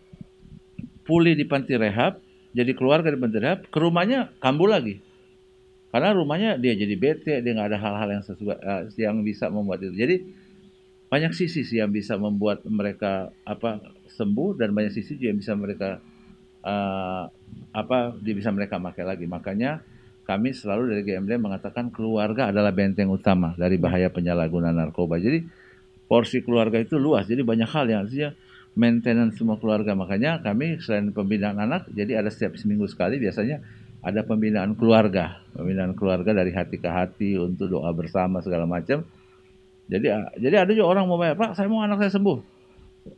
pulih 1.09 1.33
di 1.33 1.49
panti 1.49 1.73
rehab, 1.73 2.21
jadi 2.53 2.69
keluarga 2.77 3.09
di 3.09 3.17
panti 3.17 3.41
rehab, 3.41 3.65
ke 3.65 3.77
rumahnya 3.81 4.29
kambuh 4.37 4.69
lagi. 4.69 5.01
Karena 5.89 6.13
rumahnya 6.13 6.61
dia 6.61 6.77
jadi 6.77 6.95
bete, 7.01 7.41
dia 7.41 7.51
nggak 7.51 7.69
ada 7.73 7.79
hal-hal 7.81 8.09
yang 8.21 8.23
sesuai 8.29 8.57
eh, 8.61 8.81
yang 9.01 9.25
bisa 9.25 9.49
membuat 9.49 9.81
itu. 9.81 9.97
Jadi 9.97 10.15
banyak 11.09 11.33
sisi 11.33 11.65
sih 11.65 11.81
yang 11.81 11.89
bisa 11.89 12.13
membuat 12.15 12.61
mereka 12.69 13.33
apa 13.43 13.81
sembuh 14.13 14.55
dan 14.55 14.71
banyak 14.71 14.95
sisi 14.95 15.19
juga 15.19 15.33
yang 15.33 15.39
bisa 15.41 15.57
mereka 15.57 15.99
eh, 16.61 17.23
apa 17.71 17.97
bisa 18.21 18.49
mereka 18.53 18.77
pakai 18.77 19.03
lagi. 19.03 19.25
Makanya 19.25 19.81
kami 20.25 20.53
selalu 20.55 20.95
dari 20.95 21.01
GMD 21.03 21.41
mengatakan 21.41 21.89
keluarga 21.89 22.53
adalah 22.53 22.71
benteng 22.71 23.09
utama 23.11 23.57
dari 23.57 23.75
bahaya 23.75 24.07
penyalahgunaan 24.07 24.77
narkoba. 24.77 25.17
Jadi 25.17 25.43
porsi 26.05 26.43
keluarga 26.43 26.77
itu 26.79 26.99
luas. 26.99 27.25
Jadi 27.27 27.41
banyak 27.41 27.69
hal 27.71 27.85
yang 27.89 27.99
artinya 28.07 28.29
maintenance 28.75 29.39
semua 29.39 29.59
keluarga. 29.59 29.95
Makanya 29.97 30.39
kami 30.39 30.79
selain 30.79 31.11
pembinaan 31.11 31.59
anak, 31.59 31.87
jadi 31.91 32.23
ada 32.23 32.31
setiap 32.31 32.55
seminggu 32.55 32.87
sekali 32.87 33.19
biasanya 33.19 33.59
ada 34.01 34.25
pembinaan 34.25 34.73
keluarga, 34.73 35.43
pembinaan 35.53 35.93
keluarga 35.93 36.33
dari 36.33 36.51
hati 36.55 36.81
ke 36.81 36.89
hati 36.89 37.37
untuk 37.37 37.69
doa 37.69 37.91
bersama 37.93 38.41
segala 38.41 38.65
macam. 38.65 39.05
Jadi 39.91 40.07
jadi 40.39 40.55
ada 40.63 40.71
juga 40.71 40.87
orang 40.87 41.03
mau 41.05 41.19
bayar, 41.19 41.35
Pak, 41.35 41.59
saya 41.59 41.67
mau 41.67 41.83
anak 41.83 41.99
saya 41.99 42.11
sembuh. 42.15 42.39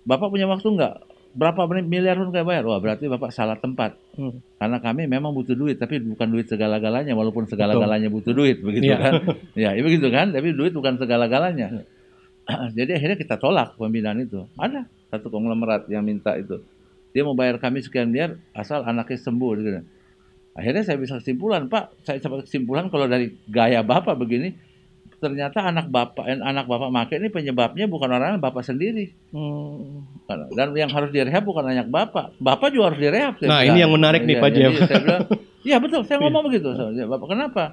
Bapak 0.08 0.32
punya 0.32 0.50
waktu 0.50 0.68
enggak? 0.74 0.96
Berapa 1.34 1.66
miliar 1.66 2.14
pun 2.14 2.30
kayak 2.30 2.46
bayar? 2.46 2.64
Wah, 2.70 2.78
berarti 2.78 3.10
Bapak 3.10 3.34
salah 3.34 3.58
tempat. 3.58 3.98
Hmm. 4.14 4.38
Karena 4.62 4.78
kami 4.78 5.10
memang 5.10 5.34
butuh 5.34 5.58
duit, 5.58 5.82
tapi 5.82 5.98
bukan 5.98 6.30
duit 6.30 6.46
segala-galanya, 6.46 7.18
walaupun 7.18 7.50
segala-galanya 7.50 8.14
butuh 8.14 8.38
duit, 8.38 8.62
begitu 8.62 8.94
Iya. 8.94 8.98
kan? 9.02 9.14
Ya, 9.58 9.74
itu 9.74 9.82
begitu 9.82 10.08
kan? 10.14 10.30
Tapi 10.30 10.54
duit 10.54 10.78
bukan 10.78 11.02
segala-galanya. 11.02 11.82
Jadi 12.78 12.92
akhirnya 12.94 13.18
kita 13.18 13.42
tolak 13.42 13.74
pembinaan 13.82 14.22
itu. 14.22 14.46
Ada 14.62 14.86
satu 15.10 15.34
konglomerat 15.34 15.90
yang 15.90 16.06
minta 16.06 16.38
itu. 16.38 16.62
Dia 17.18 17.26
mau 17.26 17.34
bayar 17.34 17.58
kami 17.58 17.82
sekian 17.82 18.14
miliar 18.14 18.38
asal 18.54 18.86
anaknya 18.86 19.18
sembuh. 19.18 19.52
Gitu. 19.58 19.70
Akhirnya 20.54 20.86
saya 20.86 21.02
bisa 21.02 21.18
kesimpulan, 21.18 21.66
Pak, 21.66 22.06
saya 22.06 22.22
sampai 22.22 22.46
kesimpulan 22.46 22.94
kalau 22.94 23.10
dari 23.10 23.34
gaya 23.50 23.82
Bapak 23.82 24.14
begini, 24.22 24.54
ternyata 25.24 25.64
anak 25.64 25.88
Bapak 25.88 26.28
eh, 26.28 26.36
anak 26.36 26.68
Bapak 26.68 26.92
make 26.92 27.16
ini 27.16 27.32
penyebabnya 27.32 27.88
bukan 27.88 28.12
orang 28.12 28.44
Bapak 28.44 28.68
sendiri. 28.68 29.16
Karena- 30.28 30.52
Dan 30.52 30.76
yang 30.76 30.92
harus 30.92 31.16
direhab 31.16 31.48
bukan 31.48 31.72
anak 31.72 31.88
Bapak. 31.88 32.36
Bapak 32.44 32.76
juga 32.76 32.92
harus 32.92 33.00
direhab. 33.00 33.40
Nah, 33.40 33.64
bilang. 33.64 33.72
ini 33.72 33.78
yang 33.80 33.92
menarik 33.96 34.28
nih, 34.28 34.36
Iya, 34.36 34.44
Pak. 34.44 34.50
Saya 34.84 35.00
bilang, 35.00 35.24
Iya 35.72 35.78
betul, 35.80 36.02
saya 36.04 36.20
ngomong 36.20 36.44
begitu. 36.52 36.76
Saya, 36.76 37.08
Bapak 37.08 37.28
kenapa? 37.32 37.64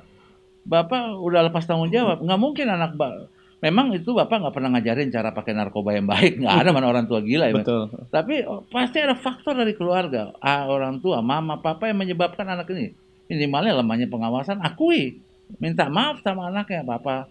Bapak 0.63 1.19
udah 1.19 1.51
lepas 1.51 1.67
tanggung 1.67 1.91
jawab. 1.91 2.23
Nggak 2.23 2.41
mungkin 2.41 2.67
anak 2.71 2.95
Bapak. 2.95 3.27
Memang 3.61 3.93
itu 3.93 4.17
Bapak 4.17 4.41
nggak 4.41 4.55
pernah 4.57 4.71
ngajarin 4.73 5.13
cara 5.13 5.37
pakai 5.37 5.53
narkoba 5.53 5.93
yang 5.93 6.09
baik. 6.09 6.41
Nggak 6.41 6.55
ada 6.65 6.71
mana 6.73 6.87
orang 6.89 7.05
tua 7.05 7.21
gila 7.21 7.51
ya. 7.51 7.61
Betul. 7.61 7.93
Tapi 8.09 8.47
oh, 8.49 8.65
pasti 8.71 9.03
ada 9.03 9.13
faktor 9.19 9.53
dari 9.53 9.77
keluarga. 9.77 10.33
Ah, 10.41 10.65
orang 10.65 11.03
tua, 11.05 11.21
mama, 11.21 11.61
papa 11.61 11.91
yang 11.91 12.01
menyebabkan 12.01 12.49
anak 12.49 12.71
ini. 12.73 12.97
Minimalnya 13.29 13.77
lemahnya 13.77 14.09
pengawasan, 14.09 14.65
akui. 14.65 15.21
Minta 15.61 15.91
maaf 15.93 16.23
sama 16.25 16.49
anaknya. 16.49 16.87
Papa 16.87 17.29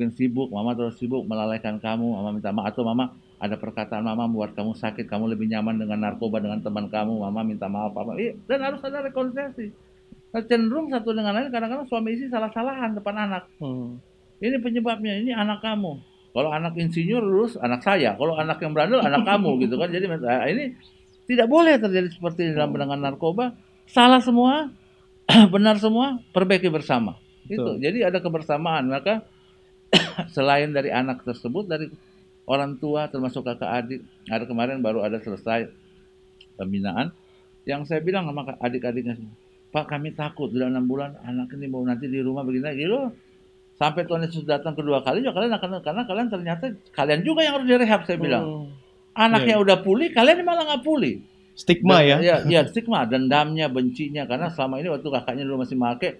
mungkin 0.00 0.16
sibuk, 0.16 0.48
mama 0.48 0.72
terus 0.72 0.96
sibuk 0.96 1.28
melalaikan 1.28 1.76
kamu. 1.76 2.16
Mama 2.16 2.32
minta 2.32 2.48
maaf. 2.56 2.72
Atau 2.72 2.88
mama 2.88 3.12
ada 3.36 3.60
perkataan 3.60 4.00
mama 4.00 4.24
buat 4.32 4.56
kamu 4.56 4.72
sakit, 4.72 5.04
kamu 5.04 5.36
lebih 5.36 5.52
nyaman 5.52 5.76
dengan 5.76 6.08
narkoba 6.08 6.40
dengan 6.40 6.64
teman 6.64 6.88
kamu. 6.88 7.20
Mama 7.20 7.44
minta 7.44 7.68
maaf, 7.68 7.92
papa. 7.92 8.16
Iya, 8.16 8.32
dan 8.48 8.64
harus 8.64 8.80
ada 8.80 9.04
rekonsiliasi. 9.04 9.68
Nah, 10.32 10.40
cenderung 10.48 10.88
satu 10.88 11.12
dengan 11.12 11.36
lain 11.36 11.52
kadang-kadang 11.52 11.84
suami 11.84 12.16
istri 12.16 12.32
salah-salahan 12.32 12.96
depan 12.96 13.12
anak. 13.12 13.44
Ini 14.40 14.56
penyebabnya, 14.64 15.20
ini 15.20 15.36
anak 15.36 15.60
kamu. 15.60 16.00
Kalau 16.32 16.48
anak 16.48 16.80
insinyur 16.80 17.20
lulus 17.20 17.60
anak 17.60 17.84
saya, 17.84 18.16
kalau 18.16 18.40
anak 18.40 18.56
yang 18.64 18.72
berandal 18.72 19.04
anak 19.04 19.28
kamu 19.28 19.50
gitu 19.68 19.76
kan. 19.76 19.92
Jadi 19.92 20.08
nah, 20.08 20.48
ini 20.48 20.80
tidak 21.28 21.44
boleh 21.44 21.76
terjadi 21.76 22.08
seperti 22.08 22.48
ini 22.48 22.52
dalam 22.56 22.72
penanganan 22.72 23.12
narkoba. 23.12 23.52
Salah 23.84 24.24
semua, 24.24 24.72
benar 25.54 25.76
semua, 25.76 26.24
perbaiki 26.32 26.72
bersama. 26.72 27.20
Itu. 27.50 27.82
Jadi 27.82 28.06
ada 28.06 28.22
kebersamaan. 28.22 28.86
Maka 28.86 29.26
selain 30.36 30.70
dari 30.70 30.90
anak 30.90 31.22
tersebut 31.22 31.66
dari 31.66 31.86
orang 32.46 32.74
tua 32.76 33.06
termasuk 33.06 33.42
kakak 33.42 33.70
adik, 33.70 34.00
ada 34.26 34.44
kemarin 34.44 34.78
baru 34.78 35.02
ada 35.02 35.18
selesai 35.18 35.70
pembinaan 36.54 37.10
yang 37.64 37.84
saya 37.84 38.00
bilang 38.00 38.26
sama 38.26 38.56
adik-adiknya 38.58 39.16
Pak 39.70 39.86
kami 39.86 40.10
takut 40.10 40.50
sudah 40.50 40.66
enam 40.66 40.82
bulan 40.82 41.14
anak 41.22 41.54
ini 41.54 41.70
mau 41.70 41.86
nanti 41.86 42.10
di 42.10 42.18
rumah 42.18 42.42
begini 42.42 42.66
lagi 42.66 42.84
loh 42.84 43.14
sampai 43.78 44.02
Tuhan 44.02 44.26
Yesus 44.26 44.42
datang 44.42 44.74
kedua 44.74 45.00
kali 45.00 45.22
juga 45.22 45.38
kalian 45.38 45.54
akan 45.56 45.70
karena 45.80 46.02
kalian 46.04 46.28
ternyata 46.28 46.64
kalian 46.90 47.20
juga 47.22 47.46
yang 47.46 47.54
harus 47.56 47.68
direhab 47.70 48.02
saya 48.04 48.18
bilang 48.18 48.44
Hmm. 48.44 48.66
anaknya 49.14 49.56
Iya. 49.58 49.62
udah 49.62 49.76
pulih 49.80 50.10
kalian 50.10 50.42
malah 50.42 50.64
nggak 50.74 50.82
pulih 50.82 51.22
Stigma 51.54 52.00
ya. 52.00 52.16
Ya 52.24 52.36
ya 52.48 52.60
stigma 52.64 53.04
dendamnya 53.04 53.68
bencinya 53.68 54.24
karena 54.24 54.48
selama 54.48 54.80
ini 54.80 54.88
waktu 54.88 55.06
kakaknya 55.06 55.44
dulu 55.44 55.60
masih 55.60 55.76
make 55.76 56.16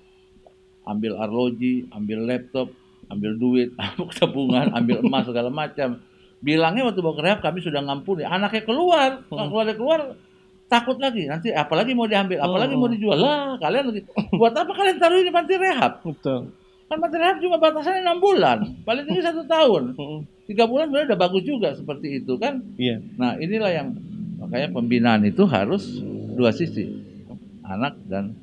ambil 0.84 1.16
arloji 1.16 1.88
ambil 1.90 2.28
laptop 2.28 2.68
ambil 3.10 3.32
duit 3.34 3.68
ambil 3.80 4.08
tabungan 4.10 4.66
ambil 4.70 5.02
emas 5.02 5.26
segala 5.26 5.48
macam 5.48 5.98
bilangnya 6.40 6.86
waktu 6.86 7.00
mau 7.00 7.12
ke 7.12 7.20
rehab 7.20 7.40
kami 7.40 7.60
sudah 7.60 7.80
ngampuni 7.80 8.22
anaknya 8.22 8.62
keluar 8.62 9.20
Hmm. 9.26 9.46
keluar 9.46 9.64
keluar 9.70 10.00
takut 10.66 10.96
lagi 10.96 11.26
nanti 11.26 11.50
apalagi 11.50 11.92
mau 11.92 12.06
diambil 12.06 12.38
apalagi 12.38 12.72
Hmm. 12.72 12.80
mau 12.80 12.88
dijual 12.88 13.18
lah 13.18 13.58
kalian 13.58 13.84
lagi 13.90 14.00
buat 14.32 14.54
apa 14.54 14.70
kalian 14.70 14.96
taruh 14.96 15.18
ini 15.18 15.28
panti 15.28 15.54
rehab 15.54 16.00
Betul. 16.00 16.54
kan 16.86 16.96
panti 16.96 17.16
rehab 17.16 17.36
cuma 17.38 17.56
batasannya 17.56 18.00
enam 18.00 18.18
bulan 18.18 18.58
paling 18.82 19.04
tinggi 19.04 19.20
satu 19.20 19.42
tahun 19.44 19.82
tiga 20.46 20.64
bulan 20.64 20.88
sebenarnya 20.88 21.08
udah 21.12 21.20
bagus 21.20 21.42
juga 21.42 21.68
seperti 21.74 22.22
itu 22.22 22.34
kan 22.34 22.62
Iya. 22.74 23.02
Nah, 23.14 23.36
inilah 23.36 23.70
yang 23.70 23.88
makanya 24.40 24.72
pembinaan 24.72 25.22
itu 25.22 25.44
harus 25.44 26.00
dua 26.32 26.50
sisi, 26.50 26.88
anak 27.62 28.00
dan 28.08 28.34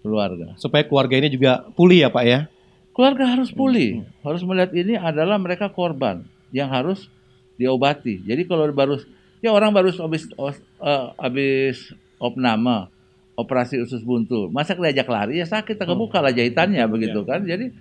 keluarga. 0.00 0.54
Supaya 0.56 0.84
keluarga 0.84 1.18
ini 1.18 1.28
juga 1.28 1.66
pulih 1.74 2.00
ya, 2.00 2.08
Pak 2.08 2.24
ya. 2.24 2.46
Keluarga 2.94 3.26
harus 3.26 3.50
pulih, 3.50 4.06
harus 4.22 4.46
melihat 4.46 4.70
ini 4.70 4.94
adalah 4.94 5.34
mereka 5.34 5.66
korban 5.66 6.22
yang 6.54 6.70
harus 6.70 7.10
diobati. 7.58 8.22
Jadi 8.22 8.46
kalau 8.46 8.70
baru 8.70 9.02
ya 9.42 9.50
orang 9.50 9.74
baru 9.74 9.90
habis 9.98 10.30
habis 11.18 11.90
opname, 12.22 12.86
operasi 13.34 13.82
usus 13.82 13.98
buntu, 14.06 14.46
masa 14.46 14.78
diajak 14.78 15.10
lari 15.10 15.42
ya 15.42 15.46
sakit, 15.50 15.74
kebuka 15.74 16.22
lah 16.22 16.30
jahitannya 16.30 16.86
begitu 16.86 17.26
kan. 17.26 17.42
Jadi 17.42 17.74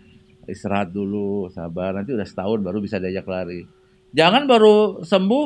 istirahat 0.49 0.89
dulu, 0.89 1.45
sabar, 1.53 1.93
nanti 1.93 2.09
udah 2.09 2.25
setahun 2.25 2.65
baru 2.65 2.81
bisa 2.81 2.97
diajak 2.97 3.29
lari. 3.29 3.69
Jangan 4.17 4.49
baru 4.49 5.05
sembuh 5.05 5.45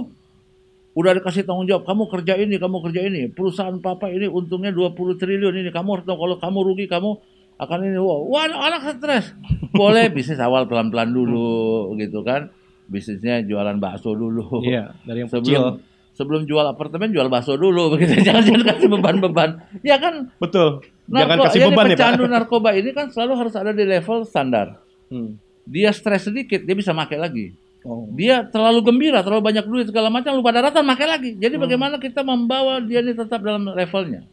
udah 0.98 1.12
dikasih 1.22 1.46
tanggung 1.46 1.70
jawab 1.70 1.86
kamu 1.86 2.10
kerja 2.10 2.34
ini 2.42 2.58
kamu 2.58 2.78
kerja 2.90 3.02
ini 3.06 3.22
perusahaan 3.30 3.78
papa 3.78 4.10
ini 4.10 4.26
untungnya 4.26 4.74
20 4.74 5.22
triliun 5.22 5.54
ini 5.62 5.70
kamu 5.70 5.94
harus 5.94 6.06
tahu 6.10 6.18
kalau 6.18 6.36
kamu 6.42 6.60
rugi 6.74 6.90
kamu 6.90 7.22
akan 7.58 7.78
ini 7.84 7.98
wah, 7.98 8.22
wah 8.24 8.44
anak, 8.46 8.96
stres 8.96 9.34
boleh 9.72 10.10
bisnis 10.16 10.38
awal 10.38 10.66
pelan-pelan 10.66 11.10
dulu 11.10 11.50
gitu 11.96 12.22
kan 12.22 12.50
bisnisnya 12.86 13.42
jualan 13.42 13.78
bakso 13.78 14.14
dulu 14.14 14.62
Iya, 14.62 14.94
dari 15.02 15.22
yang 15.22 15.30
sebelum 15.30 15.44
kecil. 15.76 15.84
sebelum 16.14 16.42
jual 16.44 16.64
apartemen 16.64 17.10
jual 17.10 17.28
bakso 17.28 17.54
dulu 17.54 17.92
begitu 17.92 18.22
jangan 18.26 18.42
jangan 18.42 18.64
kasih 18.68 18.88
beban-beban 18.90 19.50
ya 19.82 19.98
kan 19.98 20.30
Betul. 20.38 20.86
Jangan 21.06 21.28
narko- 21.30 21.46
kasih 21.46 21.60
jadi 21.60 21.68
beban 21.70 21.84
ya, 21.84 21.92
pecandu 21.94 22.24
narkoba 22.26 22.70
ini 22.74 22.90
kan 22.92 23.10
selalu 23.10 23.34
harus 23.38 23.54
ada 23.54 23.72
di 23.72 23.84
level 23.84 24.24
standar 24.24 24.80
Hmm. 25.08 25.40
dia 25.64 25.90
stres 25.90 26.26
sedikit 26.26 26.60
dia 26.60 26.74
bisa 26.74 26.92
pakai 26.92 27.18
lagi 27.18 27.48
Oh. 27.80 28.04
dia 28.12 28.44
terlalu 28.44 28.84
gembira, 28.84 29.24
terlalu 29.24 29.40
banyak 29.46 29.64
duit 29.64 29.88
segala 29.88 30.12
macam, 30.12 30.36
lupa 30.36 30.52
daratan, 30.52 30.84
pakai 30.84 31.08
lagi. 31.08 31.32
Jadi 31.34 31.56
Hmm. 31.56 31.64
bagaimana 31.64 31.96
kita 31.96 32.20
membawa 32.20 32.84
dia 32.84 33.00
ini 33.00 33.16
tetap 33.16 33.40
dalam 33.40 33.64
levelnya. 33.64 34.28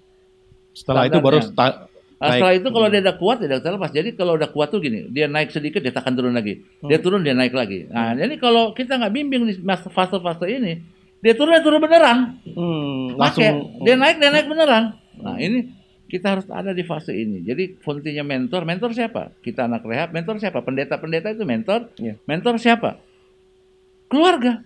Setelah 0.73 1.07
itu 1.07 1.23
baru 1.23 1.39
Standarnya. 1.39 1.55
sta- 1.55 1.87
Nah, 2.25 2.33
setelah 2.41 2.55
itu 2.57 2.69
kalau 2.73 2.89
Hmm. 2.89 2.95
dia 2.97 3.03
udah 3.05 3.17
kuat, 3.21 3.37
dia 3.45 3.49
udah 3.53 3.61
terlepas. 3.61 3.91
Jadi 3.93 4.09
kalau 4.17 4.33
udah 4.41 4.49
kuat 4.49 4.69
tuh 4.73 4.81
gini, 4.81 5.13
dia 5.13 5.29
naik 5.29 5.53
sedikit, 5.53 5.85
dia 5.85 5.93
akan 5.93 6.13
turun 6.17 6.33
lagi. 6.33 6.65
Dia 6.81 6.97
turun, 6.97 7.21
dia 7.21 7.37
naik 7.37 7.53
lagi. 7.53 7.85
Nah, 7.93 8.17
jadi 8.17 8.35
kalau 8.41 8.73
kita 8.73 8.97
nggak 8.97 9.13
bimbing 9.13 9.43
di 9.45 9.55
fase-fase 9.93 10.49
ini, 10.49 10.81
dia 11.21 11.37
turun, 11.37 11.53
dia 11.53 11.61
turun 11.61 11.85
beneran. 11.85 12.41
Hmm, 12.49 13.21
langsung 13.21 13.45
Dia 13.85 13.95
naik, 14.01 14.17
dia 14.17 14.31
naik 14.33 14.49
beneran. 14.49 14.97
Nah, 15.21 15.37
ini 15.37 15.69
kita 16.09 16.37
harus 16.37 16.47
ada 16.49 16.73
di 16.73 16.81
fase 16.81 17.13
ini. 17.13 17.45
Jadi 17.45 17.77
fungsinya 17.85 18.25
mentor, 18.25 18.65
mentor 18.65 18.97
siapa? 18.97 19.37
Kita 19.45 19.69
anak 19.69 19.85
rehab, 19.85 20.17
mentor 20.17 20.41
siapa? 20.41 20.65
Pendeta-pendeta 20.65 21.29
itu 21.37 21.45
mentor. 21.45 21.93
Iya. 22.01 22.17
Mentor 22.25 22.57
siapa? 22.57 22.97
Keluarga. 24.09 24.65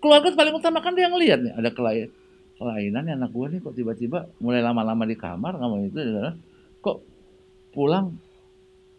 Keluarga 0.00 0.28
paling 0.32 0.54
utama 0.56 0.78
kan 0.80 0.96
dia 0.96 1.10
ngelihat 1.10 1.40
nih 1.42 1.52
ada 1.58 1.70
kelainan. 1.74 2.10
Kelainan 2.54 3.08
anak 3.08 3.30
gue 3.30 3.46
nih 3.48 3.60
kok 3.60 3.74
tiba-tiba 3.74 4.30
mulai 4.38 4.60
lama-lama 4.60 5.02
di 5.02 5.14
kamar 5.14 5.54
kamu 5.54 5.88
itu 5.88 5.98
kok 6.78 7.02
pulang 7.70 8.14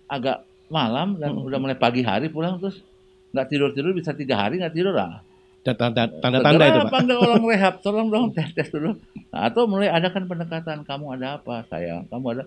agak 0.05 0.43
malam 0.67 1.15
dan 1.15 1.33
udah 1.33 1.55
mulai 1.55 1.73
pagi 1.73 2.01
hari 2.01 2.27
pulang 2.27 2.57
terus 2.57 2.83
nggak 3.31 3.47
tidur 3.47 3.69
tidur 3.71 3.91
bisa 3.91 4.11
tiga 4.11 4.35
hari 4.37 4.59
nggak 4.59 4.73
tidur 4.73 4.91
lah 4.91 5.23
Dan 5.61 5.73
tanda- 5.73 6.13
tanda-tanda 6.21 6.61
itu, 6.63 6.79
Pak. 6.79 6.91
panggil 6.93 7.17
orang 7.17 7.41
rehab, 7.49 7.81
tolong 7.81 8.07
dong 8.07 8.29
tes 8.29 8.53
tes 8.53 8.69
dulu. 8.69 9.01
Nah, 9.33 9.49
atau 9.49 9.65
mulai 9.65 9.89
adakan 9.89 10.29
pendekatan, 10.29 10.85
kamu 10.85 11.17
ada 11.17 11.41
apa 11.41 11.65
sayang, 11.65 12.05
kamu 12.05 12.37
ada 12.37 12.43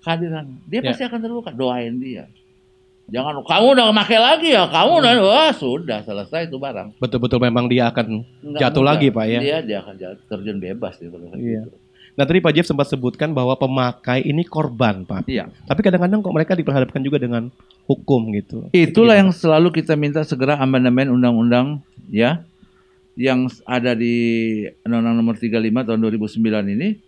kehadiran. 0.00 0.48
Dia 0.64 0.80
Ya. 0.80 0.88
pasti 0.88 1.04
akan 1.04 1.20
terbuka, 1.20 1.52
doain 1.52 2.00
dia. 2.00 2.24
Jangan 3.04 3.44
kamu 3.44 3.66
udah 3.76 3.84
pakai 3.94 4.18
lagi 4.18 4.48
ya, 4.52 4.64
kamu 4.64 4.92
udah 4.98 5.12
wah 5.20 5.52
sudah 5.52 6.00
selesai 6.00 6.48
itu 6.48 6.56
barang. 6.56 6.96
Betul-betul 6.96 7.36
memang 7.38 7.68
dia 7.68 7.92
akan 7.92 8.24
Nggak 8.40 8.60
jatuh 8.60 8.80
mudah. 8.80 8.90
lagi 8.90 9.06
Pak 9.12 9.24
ya. 9.28 9.40
Dia 9.40 9.58
dia 9.60 9.78
akan 9.80 9.94
jatuh, 9.94 10.24
terjun 10.26 10.56
bebas 10.56 10.96
kayak 10.96 11.12
Iya. 11.36 11.62
gitu. 11.62 11.76
Nah 12.14 12.24
tadi 12.24 12.38
Pak 12.38 12.52
Jeff 12.54 12.64
sempat 12.64 12.86
sebutkan 12.86 13.34
bahwa 13.34 13.52
pemakai 13.54 14.22
ini 14.22 14.46
korban 14.46 15.04
Pak. 15.04 15.26
Iya. 15.26 15.50
Tapi 15.66 15.80
kadang-kadang 15.82 16.22
kok 16.22 16.32
mereka 16.32 16.52
diperhadapkan 16.54 17.02
juga 17.02 17.18
dengan 17.18 17.50
hukum 17.84 18.32
gitu. 18.32 18.70
Itulah 18.70 19.18
yang 19.18 19.28
selalu 19.28 19.74
kita 19.74 19.92
minta 19.94 20.22
segera 20.22 20.56
amandemen 20.56 21.10
undang-undang 21.10 21.84
ya 22.08 22.40
yang 23.14 23.46
ada 23.62 23.94
di 23.94 24.16
Undang-Undang 24.82 25.14
Nomor 25.14 25.36
35 25.38 25.86
tahun 25.86 25.98
2009 26.02 26.74
ini 26.74 26.98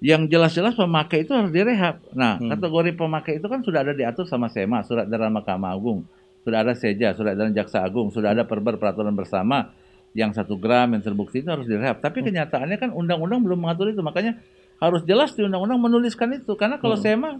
yang 0.00 0.24
jelas-jelas 0.26 0.72
pemakai 0.76 1.28
itu 1.28 1.32
harus 1.36 1.52
direhab. 1.52 2.00
Nah, 2.16 2.40
kategori 2.40 2.96
pemakai 2.96 3.36
itu 3.36 3.46
kan 3.52 3.60
sudah 3.60 3.84
ada 3.84 3.92
diatur 3.92 4.24
sama 4.24 4.48
SEMA, 4.48 4.80
Surat 4.80 5.04
Edaran 5.04 5.28
Mahkamah 5.28 5.76
Agung, 5.76 6.08
sudah 6.40 6.64
ada 6.64 6.72
SEJA, 6.72 7.12
Surat 7.12 7.36
Edaran 7.36 7.52
Jaksa 7.52 7.84
Agung, 7.84 8.08
sudah 8.08 8.32
ada 8.32 8.48
perber 8.48 8.80
peraturan 8.80 9.12
bersama 9.12 9.76
yang 10.16 10.32
satu 10.32 10.56
gram 10.56 10.90
yang 10.96 11.04
terbukti 11.04 11.44
itu 11.44 11.52
harus 11.52 11.68
direhab. 11.68 12.00
Tapi 12.00 12.24
kenyataannya 12.24 12.80
kan 12.80 12.90
undang-undang 12.96 13.44
belum 13.44 13.60
mengatur 13.60 13.92
itu, 13.92 14.00
makanya 14.00 14.40
harus 14.80 15.04
jelas 15.04 15.36
di 15.36 15.44
undang-undang 15.44 15.78
menuliskan 15.78 16.32
itu. 16.32 16.56
Karena 16.56 16.80
kalau 16.80 16.96
SEMA 16.96 17.36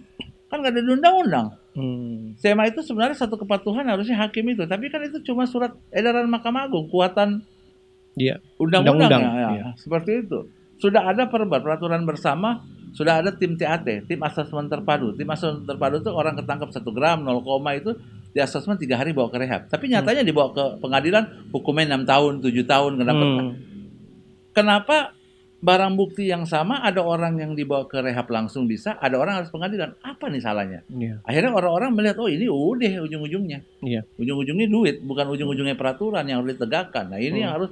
kan 0.52 0.60
nggak 0.60 0.72
ada 0.76 0.82
di 0.84 0.90
undang-undang. 0.92 1.46
Hmm. 1.72 2.36
SEMA 2.36 2.68
itu 2.68 2.84
sebenarnya 2.84 3.16
satu 3.16 3.40
kepatuhan 3.40 3.88
harusnya 3.88 4.20
hakim 4.20 4.44
itu, 4.52 4.68
tapi 4.68 4.92
kan 4.92 5.00
itu 5.00 5.24
cuma 5.24 5.48
surat 5.48 5.72
edaran 5.88 6.28
Mahkamah 6.28 6.68
Agung, 6.68 6.92
kuatan 6.92 7.40
Iya. 8.20 8.36
undang-undang 8.60 9.06
Undang-undang, 9.08 9.22
ya, 9.22 9.32
ya. 9.32 9.50
iya. 9.56 9.66
seperti 9.80 10.28
itu. 10.28 10.50
Sudah 10.80 11.12
ada 11.12 11.28
perber 11.28 11.60
peraturan 11.60 12.08
bersama, 12.08 12.64
sudah 12.96 13.20
ada 13.20 13.30
tim 13.36 13.54
TAT, 13.54 14.08
tim 14.08 14.20
asesmen 14.24 14.66
terpadu. 14.66 15.12
Tim 15.12 15.28
asesmen 15.28 15.68
terpadu 15.68 16.00
itu 16.00 16.10
orang 16.10 16.34
ketangkep 16.40 16.72
1 16.72 16.96
gram, 16.96 17.18
0, 17.22 17.44
itu 17.76 17.92
di 18.32 18.38
asesmen 18.40 18.80
tiga 18.80 18.96
hari 18.96 19.12
bawa 19.12 19.28
ke 19.28 19.38
rehab. 19.38 19.68
Tapi 19.68 19.92
nyatanya 19.92 20.24
dibawa 20.24 20.50
ke 20.56 20.64
pengadilan 20.80 21.52
hukumnya 21.52 22.00
6 22.00 22.08
tahun, 22.08 22.32
7 22.42 22.64
tahun. 22.64 22.92
Kenapa? 22.96 23.24
Hmm. 23.24 23.50
Kenapa 24.50 24.96
barang 25.60 25.92
bukti 25.92 26.24
yang 26.32 26.48
sama 26.48 26.80
ada 26.80 27.04
orang 27.04 27.36
yang 27.36 27.52
dibawa 27.52 27.84
ke 27.84 28.00
rehab 28.00 28.32
langsung 28.32 28.64
bisa, 28.64 28.96
ada 28.96 29.20
orang 29.20 29.44
harus 29.44 29.52
pengadilan. 29.52 29.92
Apa 30.00 30.32
nih 30.32 30.40
salahnya? 30.40 30.80
Iya. 30.88 31.20
Akhirnya 31.20 31.52
orang-orang 31.52 31.92
melihat 31.92 32.16
oh 32.16 32.32
ini 32.32 32.48
udah 32.48 33.04
ujung-ujungnya. 33.04 33.60
Iya. 33.84 34.00
Ujung-ujungnya 34.16 34.66
duit, 34.72 35.04
bukan 35.04 35.28
ujung-ujungnya 35.28 35.76
peraturan 35.76 36.24
yang 36.24 36.40
harus 36.40 36.56
ditegakkan. 36.56 37.12
Nah, 37.12 37.20
ini 37.20 37.38
Hmm. 37.38 37.44
yang 37.44 37.52
harus 37.60 37.70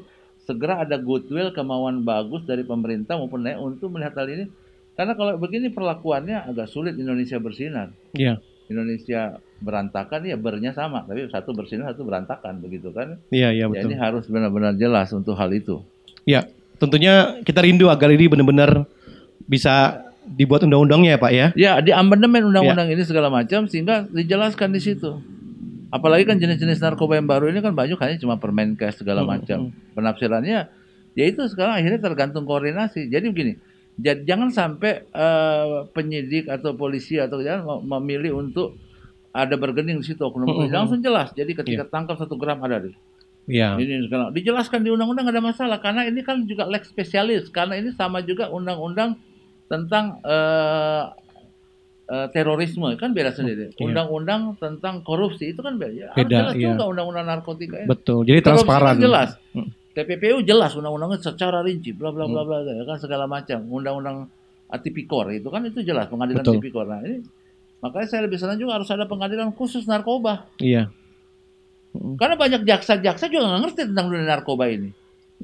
segera 0.48 0.80
ada 0.80 0.96
goodwill, 0.96 1.52
kemauan 1.52 2.08
bagus 2.08 2.48
dari 2.48 2.64
pemerintah 2.64 3.20
maupun 3.20 3.44
daerah 3.44 3.60
untuk 3.60 3.92
melihat 3.92 4.16
hal 4.16 4.32
ini. 4.32 4.44
Karena 4.96 5.12
kalau 5.12 5.36
begini 5.36 5.68
perlakuannya 5.68 6.48
agak 6.48 6.72
sulit 6.72 6.96
Indonesia 6.96 7.36
bersinar. 7.36 7.92
Iya. 8.16 8.40
Indonesia 8.72 9.36
berantakan 9.60 10.24
ya 10.24 10.36
bernya 10.40 10.72
sama, 10.72 11.04
tapi 11.04 11.28
satu 11.28 11.52
bersinar 11.52 11.92
satu 11.92 12.08
berantakan 12.08 12.64
begitu 12.64 12.88
kan. 12.96 13.20
Iya, 13.28 13.52
iya 13.52 13.64
Ya, 13.64 13.66
betul. 13.68 13.92
ini 13.92 13.96
harus 14.00 14.24
benar-benar 14.24 14.72
jelas 14.80 15.12
untuk 15.12 15.36
hal 15.36 15.52
itu. 15.52 15.84
Ya, 16.24 16.48
tentunya 16.80 17.40
kita 17.44 17.60
rindu 17.64 17.92
agar 17.92 18.08
ini 18.12 18.28
benar-benar 18.28 18.88
bisa 19.44 20.04
dibuat 20.24 20.64
undang-undangnya 20.64 21.16
ya 21.16 21.20
Pak 21.20 21.32
ya. 21.32 21.46
Ya, 21.56 21.72
di 21.80 21.92
amandemen 21.92 22.48
undang-undang 22.52 22.88
ini 22.92 23.04
segala 23.04 23.32
macam 23.32 23.68
sehingga 23.68 24.04
dijelaskan 24.12 24.72
di 24.72 24.80
situ. 24.80 25.20
Apalagi 25.88 26.24
kan 26.24 26.36
jenis-jenis 26.36 26.78
narkoba 26.78 27.16
yang 27.16 27.24
baru 27.24 27.48
ini 27.48 27.58
kan 27.58 27.72
banyak 27.72 27.96
hanya 27.96 28.16
cuma 28.16 28.36
permenkes 28.36 29.00
segala 29.00 29.22
Hmm, 29.22 29.30
macam. 29.30 29.58
Penafsirannya 29.92 30.68
ya 31.12 31.24
itu 31.24 31.40
sekarang 31.46 31.74
akhirnya 31.74 31.98
tergantung 31.98 32.44
koordinasi. 32.44 33.08
Jadi 33.08 33.26
begini, 33.28 33.52
ja- 33.96 34.20
jangan 34.20 34.48
sampai 34.48 35.04
eh, 35.04 35.76
penyidik 35.90 36.46
atau 36.46 36.72
polisi 36.72 37.16
atau 37.16 37.40
jangan 37.40 37.64
mem- 37.64 37.84
memilih 37.98 38.36
untuk 38.38 38.76
ada 39.30 39.54
bergening 39.54 39.98
di 39.98 40.06
situ 40.06 40.20
oknum 40.20 40.44
Hmm, 40.44 40.66
hmm, 40.66 40.72
langsung 40.72 41.00
jelas. 41.00 41.32
Jadi 41.32 41.52
ketika 41.54 41.84
tangkap 41.84 42.16
satu 42.16 42.36
gram 42.36 42.60
ada 42.60 42.78
di 42.78 42.92
Iya. 43.48 43.80
ini 43.80 44.04
sekarang 44.04 44.28
dijelaskan 44.30 44.84
di 44.84 44.92
undang-undang 44.92 45.24
ada 45.24 45.40
masalah 45.40 45.80
karena 45.80 46.04
ini 46.04 46.20
kan 46.20 46.44
juga 46.44 46.68
lex 46.68 46.92
spesialis 46.92 47.48
karena 47.48 47.80
ini 47.80 47.96
sama 47.96 48.20
juga 48.20 48.52
undang-undang 48.52 49.16
tentang 49.66 50.20
eh, 50.20 51.04
eh, 52.08 52.26
terorisme 52.32 52.96
kan 52.96 53.12
beda 53.12 53.36
sendiri. 53.36 53.70
Iya. 53.76 53.84
Undang-undang 53.84 54.56
tentang 54.56 55.04
korupsi 55.04 55.52
itu 55.52 55.60
kan 55.60 55.76
beda. 55.76 55.92
Ya, 55.92 56.08
Beda, 56.16 56.52
jelas 56.52 56.54
iya. 56.56 56.72
juga 56.72 56.84
undang-undang 56.88 57.26
narkotika 57.28 57.84
ini. 57.84 57.88
Betul. 57.88 58.24
Jadi 58.24 58.40
Korupsi 58.40 58.48
transparan. 58.64 58.94
kan 58.96 59.04
jelas. 59.04 59.30
Hmm. 59.52 59.68
TPPU 59.92 60.36
jelas 60.46 60.72
undang-undangnya 60.78 61.18
secara 61.20 61.58
rinci 61.60 61.90
bla 61.92 62.14
bla 62.14 62.24
bla 62.30 62.46
bla 62.46 62.64
ya 62.64 62.84
kan 62.88 62.96
segala 62.96 63.28
macam. 63.28 63.60
Undang-undang 63.68 64.30
tipikor 64.84 65.32
itu 65.32 65.48
kan 65.48 65.64
itu 65.64 65.80
jelas 65.80 66.08
pengadilan 66.12 66.44
Betul. 66.44 66.60
tipikor. 66.60 66.84
Nah, 66.84 67.00
ini 67.00 67.24
makanya 67.80 68.06
saya 68.10 68.20
lebih 68.28 68.36
senang 68.36 68.60
juga 68.60 68.76
harus 68.80 68.88
ada 68.92 69.08
pengadilan 69.08 69.52
khusus 69.56 69.88
narkoba. 69.88 70.48
Iya. 70.60 70.92
Karena 71.98 72.36
banyak 72.36 72.62
jaksa-jaksa 72.68 73.32
juga 73.32 73.48
nggak 73.48 73.60
ngerti 73.64 73.80
tentang 73.90 74.06
dunia 74.12 74.28
narkoba 74.28 74.68
ini. 74.70 74.92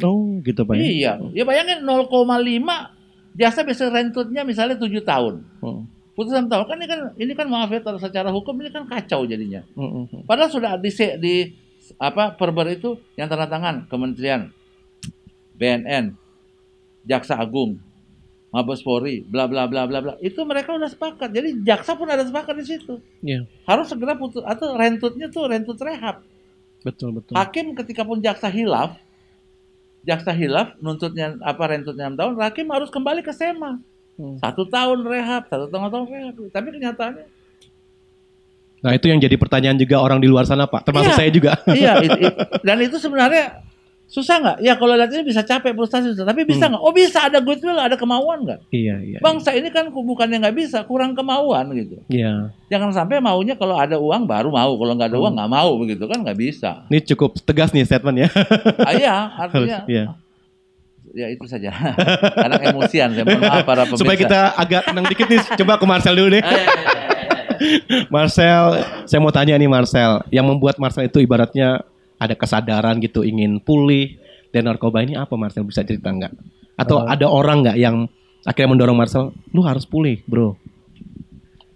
Oh, 0.02 0.38
gitu 0.44 0.66
Pak 0.66 0.74
ya. 0.74 0.84
Iya, 0.84 1.12
ya 1.32 1.42
bayangin 1.46 1.86
0,5 1.86 2.10
jasa 3.34 3.60
bisa 3.62 3.90
rentutnya 3.90 4.42
misalnya 4.42 4.76
7 4.78 4.90
tahun. 5.02 5.34
Hmm. 5.62 5.82
Putusan 6.14 6.46
tahun 6.46 6.64
kan 6.70 6.78
ini 6.78 6.86
kan 6.86 7.00
ini 7.18 7.32
kan 7.34 7.46
maaf 7.50 7.74
ya 7.74 7.82
secara 7.98 8.30
hukum 8.30 8.54
ini 8.62 8.70
kan 8.70 8.86
kacau 8.86 9.26
jadinya. 9.26 9.66
Hmm, 9.74 9.90
hmm, 9.90 10.04
hmm. 10.10 10.22
Padahal 10.30 10.50
sudah 10.50 10.78
di 10.78 10.90
di 11.18 11.34
apa 11.98 12.32
perber 12.38 12.78
itu 12.78 12.96
yang 13.18 13.26
tanda 13.26 13.50
tangan 13.50 13.90
Kementerian 13.90 14.48
BNN, 15.58 16.14
Jaksa 17.02 17.34
Agung, 17.34 17.82
Mabes 18.54 18.86
Polri, 18.86 19.26
bla 19.26 19.50
bla 19.50 19.66
bla 19.66 19.90
bla 19.90 19.98
bla. 19.98 20.14
Itu 20.22 20.46
mereka 20.46 20.78
udah 20.78 20.86
sepakat. 20.86 21.34
Jadi 21.34 21.66
jaksa 21.66 21.98
pun 21.98 22.06
ada 22.06 22.22
sepakat 22.22 22.54
di 22.62 22.64
situ. 22.66 23.02
Iya. 23.18 23.50
Harus 23.66 23.90
segera 23.90 24.14
putus 24.14 24.46
atau 24.46 24.78
rentutnya 24.78 25.26
tuh 25.26 25.50
rentut 25.50 25.74
rehab. 25.82 26.22
Betul, 26.86 27.18
betul. 27.18 27.34
Hakim 27.34 27.74
ketika 27.74 28.06
pun 28.06 28.22
jaksa 28.22 28.46
hilaf, 28.46 28.94
jaksa 30.06 30.30
hilaf 30.30 30.78
nuntutnya 30.78 31.34
apa 31.42 31.66
rentutnya 31.66 32.06
6 32.12 32.14
tahun, 32.14 32.32
hakim 32.38 32.66
harus 32.70 32.94
kembali 32.94 33.26
ke 33.26 33.34
SEMA. 33.34 33.82
Hmm. 34.14 34.38
Satu 34.38 34.62
tahun 34.64 35.02
rehab, 35.02 35.46
satu 35.46 35.66
tahun 35.66 35.90
tahun 35.90 36.06
rehab. 36.06 36.34
Tapi 36.48 36.68
kenyataannya, 36.70 37.26
Nah, 38.78 38.92
itu 38.92 39.08
yang 39.08 39.16
jadi 39.16 39.40
pertanyaan 39.40 39.80
juga 39.80 39.96
orang 39.96 40.20
di 40.20 40.28
luar 40.28 40.44
sana, 40.44 40.68
Pak. 40.68 40.84
Termasuk 40.84 41.08
Iya. 41.08 41.18
saya 41.18 41.30
juga. 41.32 41.56
iya, 41.72 41.92
it- 41.98 42.20
it- 42.20 42.36
dan 42.68 42.76
itu 42.78 43.00
sebenarnya 43.00 43.64
susah 44.04 44.36
nggak? 44.36 44.56
Ya 44.60 44.76
kalau 44.76 44.92
lihat 44.92 45.08
ini 45.08 45.24
bisa 45.24 45.40
capek, 45.40 45.72
frustasi, 45.72 46.12
susah. 46.12 46.28
tapi 46.28 46.44
bisa 46.44 46.68
Hmm. 46.68 46.76
nggak? 46.76 46.82
Oh 46.84 46.92
bisa, 46.92 47.24
ada 47.24 47.40
goodwill, 47.40 47.80
ada 47.80 47.96
kemauan 47.96 48.44
nggak? 48.44 48.60
iya, 48.68 49.00
iya. 49.00 49.18
Bangsa 49.18 49.50
ini 49.50 49.72
kan 49.72 49.88
bukannya 49.88 50.36
nggak 50.36 50.52
bisa, 50.54 50.84
kurang 50.84 51.16
kemauan 51.16 51.72
gitu. 51.72 51.96
Iya. 52.06 52.52
Jangan 52.68 52.92
sampai 52.92 53.18
maunya 53.18 53.56
kalau 53.56 53.74
ada 53.74 53.96
uang 53.96 54.28
baru 54.28 54.52
mau, 54.52 54.76
kalau 54.76 54.92
nggak 54.92 55.08
ada 55.08 55.18
uang 55.18 55.32
nggak 55.32 55.50
mau 55.50 55.70
begitu 55.80 56.04
kan 56.04 56.20
nggak 56.20 56.36
bisa. 56.36 56.84
Ini 56.86 57.00
cukup 57.08 57.40
tegas 57.40 57.72
nih 57.72 57.88
statement 57.88 58.20
ya. 58.20 58.28
Ah, 58.78 58.92
iya, 58.92 59.14
artinya 59.48 59.80
Iya. 59.88 60.04
Ya 61.14 61.30
itu 61.30 61.46
saja. 61.46 61.70
Karena 62.42 62.58
emosian, 62.60 63.14
saya 63.14 63.24
mohon 63.24 63.40
maaf 63.40 63.62
para 63.62 63.86
pemirsa. 63.86 64.02
Supaya 64.02 64.18
kita 64.18 64.40
agak 64.52 64.82
tenang 64.90 65.06
dikit 65.06 65.26
nih, 65.30 65.40
coba 65.62 65.78
ke 65.78 65.86
Marcel 65.86 66.14
dulu 66.14 66.28
deh. 66.34 66.42
Ah, 66.42 66.50
iya, 66.50 66.58
iya, 66.58 66.74
iya. 66.74 66.92
Marcel, 68.14 68.64
saya 69.06 69.20
mau 69.22 69.30
tanya 69.30 69.54
nih 69.54 69.70
Marcel, 69.70 70.26
yang 70.28 70.44
membuat 70.44 70.76
Marcel 70.76 71.06
itu 71.06 71.22
ibaratnya 71.22 71.86
ada 72.18 72.34
kesadaran 72.34 72.98
gitu 72.98 73.22
ingin 73.22 73.62
pulih 73.62 74.18
dari 74.50 74.62
narkoba 74.66 75.02
ini 75.02 75.14
apa 75.14 75.34
Marcel 75.38 75.62
bisa 75.62 75.86
cerita 75.86 76.10
nggak? 76.10 76.32
Atau 76.74 77.02
Eh. 77.02 77.14
ada 77.14 77.26
orang 77.30 77.62
nggak 77.62 77.78
yang 77.78 78.10
akhirnya 78.42 78.74
mendorong 78.74 78.98
Marcel, 78.98 79.30
lu 79.54 79.62
harus 79.62 79.86
pulih, 79.86 80.20
bro? 80.26 80.58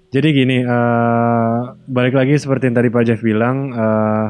Jadi 0.09 0.29
gini, 0.33 0.64
eh, 0.64 1.59
balik 1.85 2.16
lagi 2.16 2.35
seperti 2.35 2.72
yang 2.72 2.77
tadi 2.81 2.88
Pak 2.88 3.03
Jeff 3.05 3.20
bilang, 3.20 3.57
eh, 3.70 4.27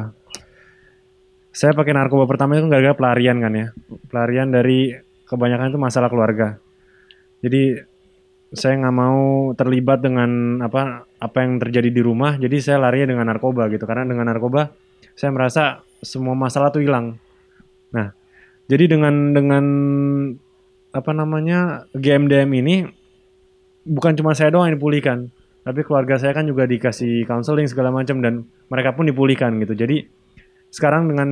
saya 1.58 1.74
pakai 1.74 1.90
narkoba 1.90 2.30
pertama 2.30 2.54
itu 2.54 2.70
gara-gara 2.70 2.94
pelarian 2.94 3.42
kan 3.42 3.50
ya, 3.50 3.66
pelarian 4.06 4.46
dari 4.54 4.94
kebanyakan 5.26 5.74
itu 5.74 5.80
masalah 5.82 6.06
keluarga. 6.06 6.54
Jadi 7.42 7.82
saya 8.54 8.78
nggak 8.78 8.94
mau 8.94 9.50
terlibat 9.58 9.98
dengan 9.98 10.62
apa 10.62 11.02
apa 11.18 11.38
yang 11.42 11.58
terjadi 11.58 11.90
di 11.90 11.98
rumah, 11.98 12.38
jadi 12.38 12.62
saya 12.62 12.78
larinya 12.78 13.10
dengan 13.10 13.34
narkoba 13.34 13.66
gitu, 13.74 13.90
karena 13.90 14.06
dengan 14.06 14.30
narkoba 14.30 14.70
saya 15.18 15.34
merasa 15.34 15.82
semua 15.98 16.38
masalah 16.38 16.70
tuh 16.70 16.78
hilang. 16.78 17.18
Nah, 17.90 18.14
jadi 18.70 18.94
dengan 18.94 19.34
dengan 19.34 19.64
apa 20.94 21.10
namanya 21.10 21.90
GMDM 21.90 22.50
ini 22.54 22.86
bukan 23.82 24.14
cuma 24.14 24.30
saya 24.38 24.54
doang 24.54 24.70
yang 24.70 24.78
dipulihkan, 24.78 25.34
tapi 25.66 25.82
keluarga 25.82 26.22
saya 26.22 26.38
kan 26.38 26.46
juga 26.46 26.70
dikasih 26.70 27.26
counseling 27.26 27.66
segala 27.66 27.90
macam 27.90 28.22
dan 28.22 28.46
mereka 28.70 28.94
pun 28.94 29.10
dipulihkan 29.10 29.58
gitu. 29.58 29.74
Jadi 29.74 30.17
sekarang 30.70 31.08
dengan 31.10 31.28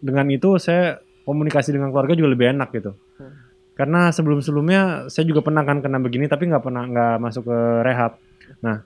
dengan 0.00 0.26
itu 0.32 0.56
saya 0.56 1.02
komunikasi 1.28 1.76
dengan 1.76 1.92
keluarga 1.92 2.16
juga 2.16 2.32
lebih 2.32 2.56
enak 2.56 2.68
gitu. 2.74 2.92
Karena 3.76 4.12
sebelum-sebelumnya 4.12 5.08
saya 5.08 5.24
juga 5.24 5.40
pernah 5.40 5.64
kan 5.64 5.80
kena 5.80 6.02
begini 6.02 6.28
tapi 6.28 6.48
nggak 6.50 6.64
pernah 6.64 6.84
nggak 6.84 7.14
masuk 7.20 7.48
ke 7.48 7.58
rehab. 7.86 8.20
Nah, 8.60 8.84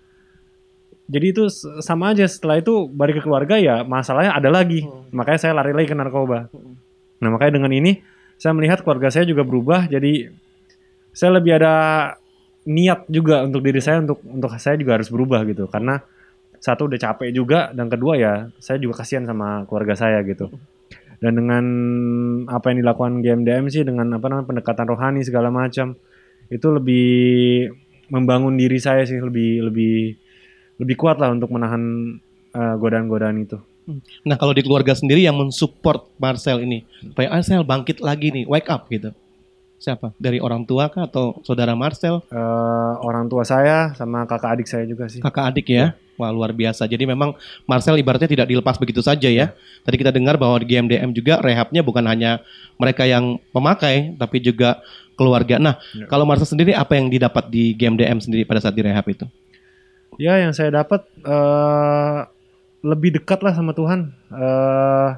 jadi 1.10 1.26
itu 1.34 1.50
sama 1.82 2.14
aja 2.14 2.26
setelah 2.28 2.62
itu 2.62 2.86
balik 2.90 3.18
ke 3.18 3.22
keluarga 3.26 3.58
ya 3.58 3.82
masalahnya 3.82 4.34
ada 4.34 4.50
lagi. 4.52 4.86
Makanya 5.10 5.38
saya 5.40 5.52
lari 5.56 5.74
lagi 5.74 5.90
ke 5.90 5.96
narkoba. 5.98 6.46
Nah, 7.18 7.28
makanya 7.32 7.58
dengan 7.58 7.72
ini 7.74 8.02
saya 8.38 8.52
melihat 8.54 8.82
keluarga 8.82 9.08
saya 9.10 9.24
juga 9.24 9.46
berubah 9.46 9.86
jadi 9.86 10.30
saya 11.14 11.38
lebih 11.38 11.54
ada 11.62 11.74
niat 12.66 13.06
juga 13.06 13.44
untuk 13.46 13.62
diri 13.62 13.78
saya 13.78 14.02
untuk 14.02 14.18
untuk 14.26 14.50
saya 14.58 14.74
juga 14.74 14.98
harus 14.98 15.08
berubah 15.12 15.46
gitu 15.46 15.70
karena 15.70 16.02
satu 16.64 16.88
udah 16.88 16.96
capek 16.96 17.29
juga 17.29 17.68
dan 17.77 17.92
kedua 17.92 18.16
ya 18.16 18.48
saya 18.57 18.81
juga 18.81 19.05
kasihan 19.05 19.29
sama 19.29 19.68
keluarga 19.68 19.92
saya 19.92 20.24
gitu. 20.24 20.48
Dan 21.20 21.37
dengan 21.37 21.64
apa 22.48 22.72
yang 22.72 22.81
dilakukan 22.81 23.20
GMDM 23.20 23.68
sih 23.68 23.85
dengan 23.85 24.16
apa 24.16 24.33
namanya 24.33 24.48
pendekatan 24.48 24.88
rohani 24.88 25.20
segala 25.20 25.53
macam 25.53 25.92
itu 26.48 26.66
lebih 26.72 27.09
membangun 28.09 28.57
diri 28.57 28.81
saya 28.81 29.05
sih 29.05 29.20
lebih 29.20 29.68
lebih 29.68 30.16
lebih 30.81 30.96
kuat 30.96 31.20
lah 31.20 31.33
untuk 31.33 31.53
menahan 31.53 32.16
uh, 32.57 32.74
godaan-godaan 32.81 33.44
itu. 33.44 33.61
Nah 34.24 34.40
kalau 34.40 34.57
di 34.57 34.64
keluarga 34.64 34.96
sendiri 34.96 35.20
yang 35.20 35.37
mensupport 35.37 36.09
Marcel 36.16 36.64
ini, 36.64 36.88
supaya 37.05 37.29
Marcel 37.29 37.61
bangkit 37.61 38.00
lagi 38.00 38.33
nih, 38.33 38.44
wake 38.48 38.72
up 38.72 38.88
gitu. 38.88 39.12
Siapa? 39.84 40.16
Dari 40.16 40.40
orang 40.40 40.64
tua 40.64 40.88
kah 40.88 41.04
atau 41.04 41.36
saudara 41.44 41.76
Marcel? 41.76 42.24
Uh, 42.32 42.96
orang 43.04 43.28
tua 43.28 43.44
saya 43.44 43.92
sama 43.92 44.24
kakak 44.24 44.56
adik 44.56 44.64
saya 44.64 44.88
juga 44.88 45.12
sih. 45.12 45.20
Kakak 45.20 45.52
adik 45.52 45.68
ya? 45.68 45.92
Wah 46.16 46.32
luar 46.32 46.56
biasa. 46.56 46.88
Jadi 46.88 47.04
memang 47.04 47.36
Marcel 47.68 48.00
ibaratnya 48.00 48.24
tidak 48.24 48.48
dilepas 48.48 48.80
begitu 48.80 49.04
saja 49.04 49.28
ya. 49.28 49.52
Tadi 49.84 50.00
kita 50.00 50.08
dengar 50.08 50.40
bahwa 50.40 50.56
di 50.56 50.72
GMDM 50.72 51.12
juga 51.12 51.36
rehabnya 51.44 51.84
bukan 51.84 52.00
hanya 52.08 52.40
mereka 52.80 53.04
yang 53.04 53.36
pemakai, 53.52 54.16
tapi 54.16 54.40
juga 54.40 54.80
keluarga. 55.20 55.60
Nah, 55.60 55.76
Ya. 55.92 56.08
kalau 56.08 56.24
Marcel 56.24 56.48
sendiri 56.48 56.72
apa 56.72 56.96
yang 56.96 57.12
didapat 57.12 57.52
di 57.52 57.76
GMDM 57.76 58.24
sendiri 58.24 58.48
pada 58.48 58.64
saat 58.64 58.72
direhab 58.72 59.04
itu? 59.04 59.28
Ya 60.16 60.40
yang 60.40 60.56
saya 60.56 60.72
dapat 60.72 61.04
eh, 61.28 62.18
lebih 62.80 63.20
dekat 63.20 63.44
lah 63.44 63.52
sama 63.52 63.76
Tuhan. 63.76 64.16
Eh, 64.32 65.08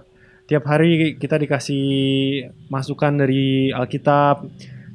tiap 0.47 0.65
hari 0.71 1.19
kita 1.19 1.37
dikasih 1.43 1.85
masukan 2.71 3.13
dari 3.19 3.75
Alkitab, 3.75 4.47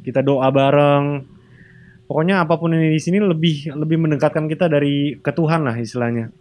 kita 0.03 0.23
doa 0.23 0.47
bareng. 0.49 1.27
Pokoknya 2.07 2.43
apa 2.43 2.59
pun 2.59 2.75
ini 2.75 2.91
di 2.91 2.99
sini 2.99 3.23
lebih 3.23 3.71
lebih 3.71 3.97
mendekatkan 4.03 4.47
kita 4.51 4.67
dari 4.67 5.15
ke 5.19 5.31
Tuhan 5.31 5.63
lah 5.63 5.75
istilahnya. 5.79 6.31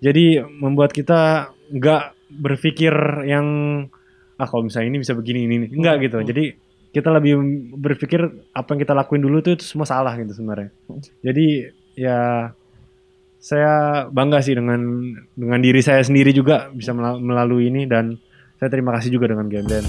Jadi 0.00 0.40
membuat 0.40 0.96
kita 0.96 1.52
nggak 1.72 2.04
berpikir 2.40 2.92
yang 3.28 3.46
ah 4.40 4.48
kalau 4.48 4.64
misalnya 4.64 4.88
ini 4.96 4.98
bisa 5.04 5.12
begini 5.12 5.44
ini, 5.44 5.54
ini. 5.60 5.66
enggak 5.76 6.08
gitu. 6.08 6.24
Jadi 6.24 6.44
kita 6.90 7.12
lebih 7.12 7.36
berpikir 7.76 8.20
apa 8.56 8.68
yang 8.72 8.80
kita 8.80 8.96
lakuin 8.96 9.20
dulu 9.20 9.44
tuh 9.44 9.60
itu 9.60 9.64
semua 9.64 9.84
salah 9.84 10.16
gitu 10.16 10.32
sebenarnya. 10.32 10.72
Jadi 11.20 11.68
ya 12.00 12.48
saya 13.40 14.04
bangga 14.08 14.40
sih 14.40 14.56
dengan 14.56 14.80
dengan 15.36 15.60
diri 15.60 15.80
saya 15.84 16.00
sendiri 16.00 16.32
juga 16.32 16.72
bisa 16.72 16.96
mela- 16.96 17.20
melalui 17.20 17.68
ini 17.68 17.84
dan 17.84 18.16
saya 18.60 18.68
terima 18.68 18.92
kasih 18.92 19.16
juga 19.16 19.32
dengan 19.32 19.48
GMDM. 19.48 19.88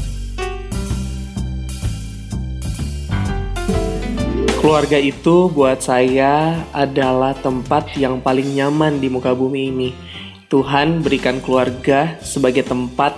Keluarga 4.64 4.96
itu 4.96 5.52
buat 5.52 5.84
saya 5.84 6.64
adalah 6.72 7.36
tempat 7.36 7.92
yang 8.00 8.24
paling 8.24 8.56
nyaman 8.56 9.04
di 9.04 9.12
muka 9.12 9.36
bumi 9.36 9.68
ini. 9.68 9.90
Tuhan 10.48 11.04
berikan 11.04 11.44
keluarga 11.44 12.16
sebagai 12.24 12.64
tempat 12.64 13.12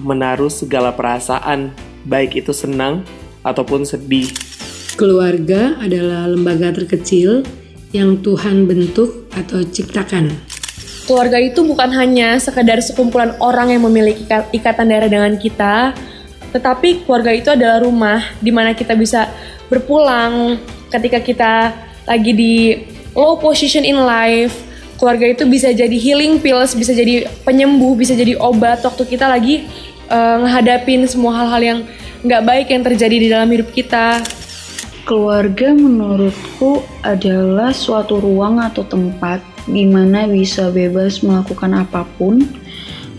menaruh 0.00 0.48
segala 0.48 0.96
perasaan, 0.96 1.76
baik 2.08 2.40
itu 2.40 2.56
senang 2.56 3.04
ataupun 3.44 3.84
sedih. 3.84 4.32
Keluarga 4.96 5.76
adalah 5.76 6.24
lembaga 6.24 6.72
terkecil 6.72 7.44
yang 7.92 8.24
Tuhan 8.24 8.64
bentuk 8.64 9.28
atau 9.36 9.60
ciptakan. 9.60 10.45
Keluarga 11.06 11.38
itu 11.38 11.62
bukan 11.62 11.86
hanya 11.94 12.34
sekedar 12.42 12.82
sekumpulan 12.82 13.38
orang 13.38 13.70
yang 13.70 13.86
memiliki 13.86 14.26
ika- 14.26 14.50
ikatan 14.50 14.90
darah 14.90 15.06
dengan 15.06 15.38
kita, 15.38 15.94
tetapi 16.50 17.06
keluarga 17.06 17.30
itu 17.30 17.48
adalah 17.54 17.78
rumah 17.78 18.26
di 18.42 18.50
mana 18.50 18.74
kita 18.74 18.98
bisa 18.98 19.30
berpulang 19.70 20.58
ketika 20.90 21.22
kita 21.22 21.52
lagi 22.10 22.34
di 22.34 22.54
low 23.14 23.38
position 23.38 23.86
in 23.86 24.02
life. 24.02 24.66
Keluarga 24.98 25.30
itu 25.30 25.46
bisa 25.46 25.70
jadi 25.70 25.94
healing 25.94 26.42
pills, 26.42 26.74
bisa 26.74 26.90
jadi 26.90 27.30
penyembuh, 27.46 27.94
bisa 27.94 28.18
jadi 28.18 28.34
obat 28.42 28.82
waktu 28.82 29.06
kita 29.06 29.30
lagi 29.30 29.62
ngehadapin 30.10 31.06
semua 31.06 31.38
hal-hal 31.38 31.62
yang 31.62 31.78
nggak 32.26 32.42
baik 32.42 32.66
yang 32.74 32.82
terjadi 32.82 33.16
di 33.22 33.28
dalam 33.30 33.46
hidup 33.46 33.70
kita. 33.70 34.26
Keluarga 35.06 35.70
menurutku 35.70 36.82
adalah 36.98 37.70
suatu 37.70 38.18
ruang 38.18 38.58
atau 38.58 38.82
tempat 38.82 39.55
di 39.66 39.84
mana 39.86 40.30
bisa 40.30 40.70
bebas 40.70 41.22
melakukan 41.26 41.74
apa 41.74 42.06
pun 42.16 42.42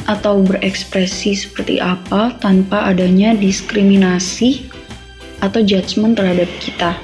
atau 0.07 0.39
berekspresi 0.39 1.35
seperti 1.35 1.83
apa 1.83 2.31
tanpa 2.39 2.87
adanya 2.87 3.35
diskriminasi 3.35 4.71
atau 5.43 5.59
judgement 5.61 6.15
terhadap 6.15 6.47
kita. 6.63 6.95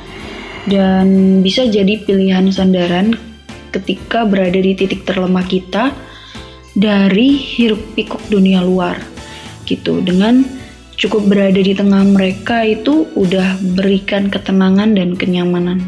Dan 0.63 1.39
bisa 1.43 1.67
jadi 1.67 1.99
pilihan 2.07 2.47
sandaran 2.47 3.19
ketika 3.75 4.23
berada 4.23 4.55
di 4.55 4.71
titik 4.71 5.03
terlemah 5.03 5.43
kita 5.43 5.91
dari 6.73 7.35
hiruk 7.35 7.83
pikuk 7.99 8.23
dunia 8.31 8.63
luar 8.63 8.95
gitu 9.67 9.99
dengan 9.99 10.47
cukup 10.95 11.27
berada 11.27 11.59
di 11.59 11.75
tengah 11.75 12.05
mereka 12.07 12.63
itu 12.63 13.09
udah 13.17 13.59
berikan 13.75 14.31
ketenangan 14.31 14.95
dan 14.95 15.19
kenyamanan. 15.19 15.83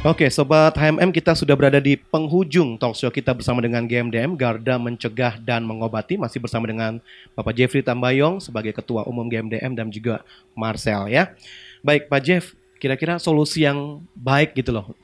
Oke, 0.00 0.32
sobat 0.32 0.72
HMM 0.80 1.12
kita 1.12 1.36
sudah 1.36 1.52
berada 1.52 1.76
di 1.76 1.92
penghujung 1.92 2.80
talk 2.80 2.96
show 2.96 3.12
kita 3.12 3.36
bersama 3.36 3.60
dengan 3.60 3.84
GMDM 3.84 4.32
Garda 4.32 4.80
Mencegah 4.80 5.36
dan 5.44 5.60
Mengobati 5.60 6.16
masih 6.16 6.40
bersama 6.40 6.64
dengan 6.64 7.04
Bapak 7.36 7.52
Jeffrey 7.52 7.84
Tambayong 7.84 8.40
sebagai 8.40 8.72
Ketua 8.72 9.04
Umum 9.04 9.28
GMDM 9.28 9.76
dan 9.76 9.92
juga 9.92 10.24
Marcel 10.56 11.04
ya. 11.12 11.36
Baik 11.84 12.08
Pak 12.08 12.20
Jeff, 12.24 12.56
kira-kira 12.80 13.20
solusi 13.20 13.68
yang 13.68 14.00
baik 14.16 14.56
gitu 14.56 14.72
loh. 14.72 14.96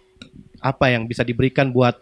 Apa 0.64 0.88
yang 0.88 1.04
bisa 1.04 1.20
diberikan 1.20 1.68
buat 1.68 2.00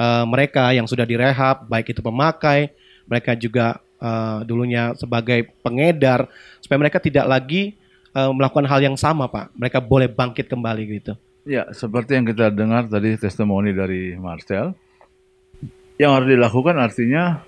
eh, 0.00 0.24
mereka 0.24 0.72
yang 0.72 0.88
sudah 0.88 1.04
direhab, 1.04 1.68
baik 1.68 1.92
itu 1.92 2.00
pemakai, 2.00 2.72
mereka 3.04 3.36
juga 3.36 3.84
eh, 4.00 4.48
dulunya 4.48 4.96
sebagai 4.96 5.44
pengedar 5.60 6.24
supaya 6.64 6.88
mereka 6.88 7.04
tidak 7.04 7.28
lagi 7.28 7.76
eh, 8.16 8.30
melakukan 8.32 8.64
hal 8.64 8.80
yang 8.80 8.96
sama, 8.96 9.28
Pak. 9.28 9.52
Mereka 9.60 9.84
boleh 9.84 10.08
bangkit 10.08 10.48
kembali 10.48 11.04
gitu. 11.04 11.20
Ya, 11.50 11.66
seperti 11.74 12.14
yang 12.14 12.30
kita 12.30 12.54
dengar 12.54 12.86
tadi 12.86 13.18
testimoni 13.18 13.74
dari 13.74 14.14
Marcel, 14.14 14.70
yang 15.98 16.14
harus 16.14 16.30
dilakukan 16.30 16.78
artinya 16.78 17.42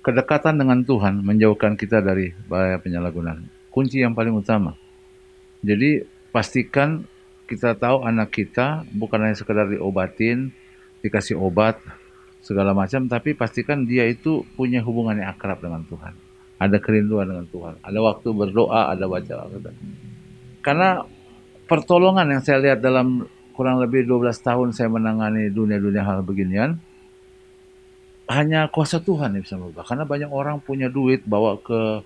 kedekatan 0.00 0.56
dengan 0.56 0.80
Tuhan 0.88 1.20
menjauhkan 1.20 1.76
kita 1.76 2.00
dari 2.00 2.32
bahaya 2.48 2.80
penyalahgunaan. 2.80 3.44
Kunci 3.68 4.00
yang 4.00 4.16
paling 4.16 4.32
utama. 4.32 4.80
Jadi 5.60 6.08
pastikan 6.32 7.04
kita 7.44 7.76
tahu 7.76 8.00
anak 8.00 8.32
kita 8.32 8.88
bukan 8.96 9.28
hanya 9.28 9.36
sekedar 9.36 9.68
diobatin, 9.68 10.48
dikasih 11.04 11.36
obat 11.36 11.76
segala 12.40 12.72
macam, 12.72 13.04
tapi 13.12 13.36
pastikan 13.36 13.84
dia 13.84 14.08
itu 14.08 14.40
punya 14.56 14.80
hubungan 14.80 15.20
yang 15.20 15.28
akrab 15.36 15.60
dengan 15.60 15.84
Tuhan. 15.84 16.16
Ada 16.56 16.80
kerinduan 16.80 17.28
dengan 17.28 17.44
Tuhan. 17.44 17.76
Ada 17.84 17.98
waktu 18.00 18.28
berdoa, 18.32 18.88
ada 18.88 19.04
baca. 19.04 19.52
Karena 20.64 21.19
pertolongan 21.70 22.26
yang 22.26 22.42
saya 22.42 22.58
lihat 22.58 22.82
dalam 22.82 23.30
kurang 23.54 23.78
lebih 23.78 24.02
12 24.02 24.34
tahun 24.42 24.68
saya 24.74 24.90
menangani 24.90 25.54
dunia-dunia 25.54 26.02
hal 26.02 26.26
beginian, 26.26 26.82
hanya 28.26 28.66
kuasa 28.66 28.98
Tuhan 28.98 29.38
yang 29.38 29.46
bisa 29.46 29.54
merubah. 29.54 29.86
Karena 29.86 30.02
banyak 30.02 30.30
orang 30.34 30.58
punya 30.58 30.90
duit 30.90 31.22
bawa 31.22 31.62
ke 31.62 32.02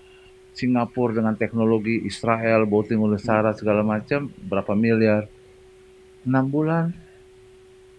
Singapura 0.53 1.17
dengan 1.17 1.33
teknologi 1.33 2.05
Israel, 2.05 2.69
boating 2.69 3.01
oleh 3.01 3.17
Sarah 3.17 3.57
segala 3.57 3.81
macam, 3.81 4.29
berapa 4.29 4.77
miliar. 4.77 5.25
6 6.25 6.29
bulan, 6.49 6.89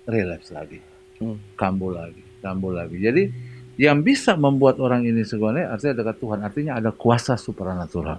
relapse 0.06 0.50
lagi. 0.50 0.82
Kambuh 1.54 1.90
lagi, 1.94 2.22
kambuh 2.42 2.74
lagi. 2.74 2.98
Jadi 2.98 3.22
yang 3.78 4.02
bisa 4.02 4.34
membuat 4.34 4.82
orang 4.82 5.06
ini 5.06 5.22
sebenarnya 5.22 5.70
artinya 5.70 6.02
dekat 6.02 6.16
Tuhan. 6.18 6.38
Artinya 6.42 6.72
ada 6.78 6.90
kuasa 6.90 7.38
supranatural 7.38 8.18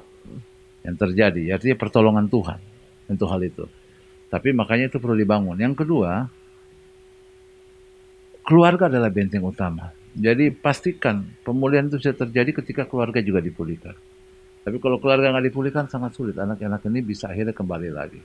yang 0.88 0.96
terjadi. 0.96 1.60
Artinya 1.60 1.76
pertolongan 1.76 2.32
Tuhan 2.32 2.77
untuk 3.08 3.28
hal 3.32 3.42
itu. 3.44 3.66
Tapi 4.28 4.52
makanya 4.52 4.92
itu 4.92 5.00
perlu 5.00 5.16
dibangun. 5.16 5.56
Yang 5.56 5.84
kedua, 5.88 6.28
keluarga 8.44 8.92
adalah 8.92 9.08
benteng 9.08 9.44
utama. 9.44 9.96
Jadi 10.18 10.50
pastikan 10.52 11.24
pemulihan 11.46 11.88
itu 11.88 12.02
bisa 12.02 12.12
terjadi 12.12 12.52
ketika 12.64 12.84
keluarga 12.90 13.24
juga 13.24 13.40
dipulihkan. 13.40 13.96
Tapi 14.68 14.78
kalau 14.84 15.00
keluarga 15.00 15.32
nggak 15.32 15.48
dipulihkan 15.48 15.86
sangat 15.88 16.12
sulit. 16.18 16.36
Anak-anak 16.36 16.84
ini 16.92 17.00
bisa 17.00 17.32
akhirnya 17.32 17.56
kembali 17.56 17.90
lagi. 17.94 18.20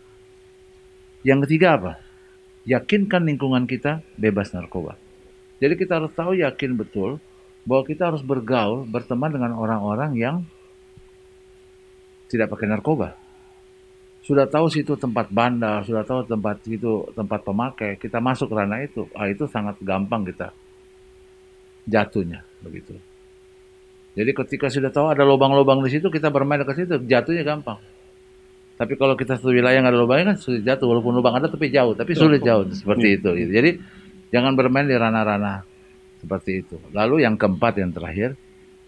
Yang 1.22 1.46
ketiga 1.46 1.78
apa? 1.78 1.92
Yakinkan 2.66 3.22
lingkungan 3.30 3.70
kita 3.70 4.02
bebas 4.18 4.50
narkoba. 4.50 4.98
Jadi 5.62 5.78
kita 5.78 6.02
harus 6.02 6.10
tahu 6.10 6.34
yakin 6.34 6.74
betul 6.74 7.22
bahwa 7.62 7.86
kita 7.86 8.10
harus 8.10 8.26
bergaul, 8.26 8.82
berteman 8.82 9.30
dengan 9.30 9.54
orang-orang 9.54 10.18
yang 10.18 10.36
tidak 12.26 12.50
pakai 12.50 12.66
narkoba. 12.66 13.21
Sudah 14.22 14.46
tahu 14.46 14.70
situ 14.70 14.94
tempat 14.94 15.34
bandar, 15.34 15.82
sudah 15.82 16.06
tahu 16.06 16.22
tempat 16.22 16.62
itu 16.70 17.10
tempat 17.10 17.42
pemakai, 17.42 17.98
kita 17.98 18.22
masuk 18.22 18.50
ke 18.50 18.54
ranah 18.54 18.80
itu, 18.86 19.10
ah 19.18 19.26
itu 19.26 19.50
sangat 19.50 19.74
gampang 19.82 20.22
kita 20.22 20.54
jatuhnya 21.90 22.46
begitu. 22.62 22.94
Jadi 24.14 24.30
ketika 24.30 24.70
sudah 24.70 24.94
tahu 24.94 25.10
ada 25.10 25.26
lubang-lubang 25.26 25.82
di 25.82 25.90
situ, 25.90 26.06
kita 26.06 26.30
bermain 26.30 26.62
ke 26.62 26.70
situ, 26.76 27.02
jatuhnya 27.02 27.42
gampang. 27.42 27.80
Tapi 28.76 28.98
kalau 28.98 29.14
kita 29.14 29.38
satu 29.38 29.50
wilayah 29.54 29.78
nggak 29.78 29.94
ada 29.94 30.00
lubangnya 30.00 30.26
kan 30.34 30.38
sulit 30.42 30.62
jatuh. 30.66 30.90
Walaupun 30.90 31.12
lubang 31.14 31.38
ada 31.38 31.46
tapi 31.46 31.70
jauh. 31.70 31.94
Tapi 31.94 32.12
sulit 32.18 32.42
jauh 32.42 32.66
seperti 32.72 33.14
Iya. 33.14 33.18
itu. 33.20 33.30
gitu. 33.38 33.52
Jadi 33.54 33.70
jangan 34.34 34.52
bermain 34.58 34.90
di 34.90 34.96
ranah-ranah 34.96 35.62
seperti 36.18 36.66
itu. 36.66 36.76
Lalu 36.90 37.22
yang 37.22 37.38
keempat 37.38 37.78
yang 37.78 37.94
terakhir, 37.94 38.34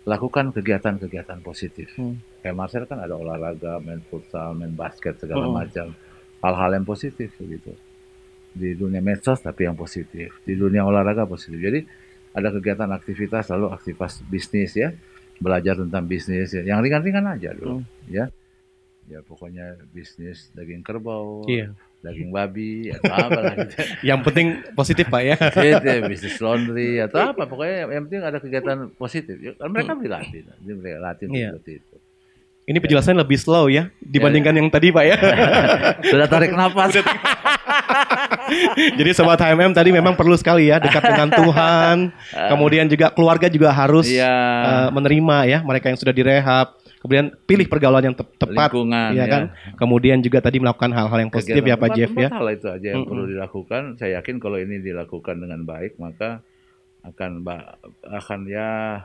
lakukan 0.04 0.52
kegiatan-kegiatan 0.52 1.40
positif. 1.40 1.88
Hmm. 1.96 2.20
Kayak 2.40 2.56
Marcel 2.56 2.84
kan 2.84 3.00
ada 3.00 3.16
olahraga, 3.16 3.80
main 3.80 4.04
futsal, 4.04 4.52
main 4.52 4.70
basket 4.70 5.16
segala 5.16 5.48
Hmm. 5.48 5.56
macam. 5.56 5.86
Hal-hal 6.44 6.70
yang 6.76 6.84
positif 6.84 7.32
begitu. 7.40 7.72
Di 8.52 8.76
dunia 8.76 9.00
medsos 9.00 9.40
tapi 9.40 9.64
yang 9.64 9.74
positif. 9.74 10.38
Di 10.44 10.54
dunia 10.54 10.84
olahraga 10.84 11.24
positif. 11.24 11.56
Jadi 11.56 11.80
ada 12.30 12.52
kegiatan 12.52 12.90
aktivitas 12.92 13.48
lalu 13.48 13.72
aktivitas 13.72 14.20
bisnis 14.24 14.76
ya. 14.76 14.92
Belajar 15.40 15.80
tentang 15.80 16.04
bisnis 16.04 16.52
ya. 16.52 16.62
Yang 16.62 16.78
ringan-ringan 16.84 17.24
aja 17.26 17.50
dulu 17.56 17.80
Hmm. 17.80 17.84
ya. 18.06 18.28
Ya 19.04 19.20
pokoknya 19.20 19.76
bisnis 19.92 20.48
daging 20.52 20.80
kerbau, 20.80 21.44
Iya. 21.44 21.72
Daging 22.04 22.28
babi 22.28 22.92
atau 22.92 23.08
apa 23.10 23.38
lah 23.40 23.54
gitu. 23.56 23.74
Yang 24.12 24.20
penting 24.22 24.46
positif 24.72 25.08
Pak 25.08 25.22
ya. 25.24 25.36
Ya, 25.56 26.04
bisnis 26.04 26.36
laundry 26.36 27.00
atau 27.00 27.32
apa 27.32 27.42
pokoknya 27.44 27.88
yang 27.88 28.04
penting 28.04 28.20
ada 28.20 28.38
kegiatan 28.38 28.92
positif. 28.92 29.36
Ya, 29.38 29.56
kan 29.56 29.68
mereka 29.68 29.96
beli 29.96 30.12
latih, 30.12 30.40
dia 30.44 30.74
beli 30.74 30.92
latih 30.94 31.26
Hmm. 31.26 31.34
Iya. 31.34 31.48
seperti 31.56 31.72
itu. 31.80 31.94
Ini 32.64 32.78
penjelasannya 32.80 33.20
lebih 33.20 33.36
slow 33.36 33.68
ya 33.68 33.92
dibandingkan 34.00 34.56
yang 34.56 34.68
tadi 34.68 34.88
Pak 34.88 35.04
ya. 35.04 35.16
Sudah 36.12 36.24
tarik 36.24 36.52
nafas. 36.52 36.96
Jadi 38.96 39.10
sobat 39.12 39.36
HMM 39.36 39.72
tadi 39.72 39.90
memang 39.90 40.14
perlu 40.14 40.32
sekali 40.36 40.68
ya 40.68 40.78
dekat 40.78 41.02
dengan 41.04 41.28
Tuhan. 41.30 41.96
Kemudian 42.32 42.86
juga 42.86 43.10
keluarga 43.10 43.48
juga 43.48 43.68
harus 43.68 44.08
Iya. 44.08 44.32
eh, 44.64 44.88
menerima 44.92 45.36
ya 45.44 45.58
mereka 45.60 45.88
yang 45.88 45.98
sudah 45.98 46.12
direhab. 46.12 46.76
Kemudian 47.04 47.36
pilih 47.44 47.68
pergaulan 47.68 48.00
yang 48.02 48.16
tep- 48.16 48.32
tepat, 48.34 48.72
Lingkungan, 48.72 49.12
ya 49.12 49.20
ya. 49.20 49.26
kan. 49.28 49.42
Kemudian 49.76 50.18
juga 50.18 50.40
tadi 50.40 50.56
melakukan 50.56 50.88
hal-hal 50.88 51.18
yang 51.20 51.28
positif 51.28 51.60
ya 51.60 51.76
Pak 51.76 51.92
Kegiatan 51.92 51.98
Jeff 52.00 52.12
ya. 52.16 52.28
hal 52.32 52.46
itu 52.48 52.66
aja 52.66 52.86
yang 52.88 52.96
Mm-mm. 52.98 53.10
perlu 53.12 53.24
dilakukan. 53.28 53.82
Saya 54.00 54.10
yakin 54.18 54.40
kalau 54.40 54.56
ini 54.56 54.80
dilakukan 54.80 55.36
dengan 55.36 55.60
baik 55.62 56.00
maka 56.00 56.40
akan 57.04 57.44
akan 58.02 58.40
ya 58.48 59.04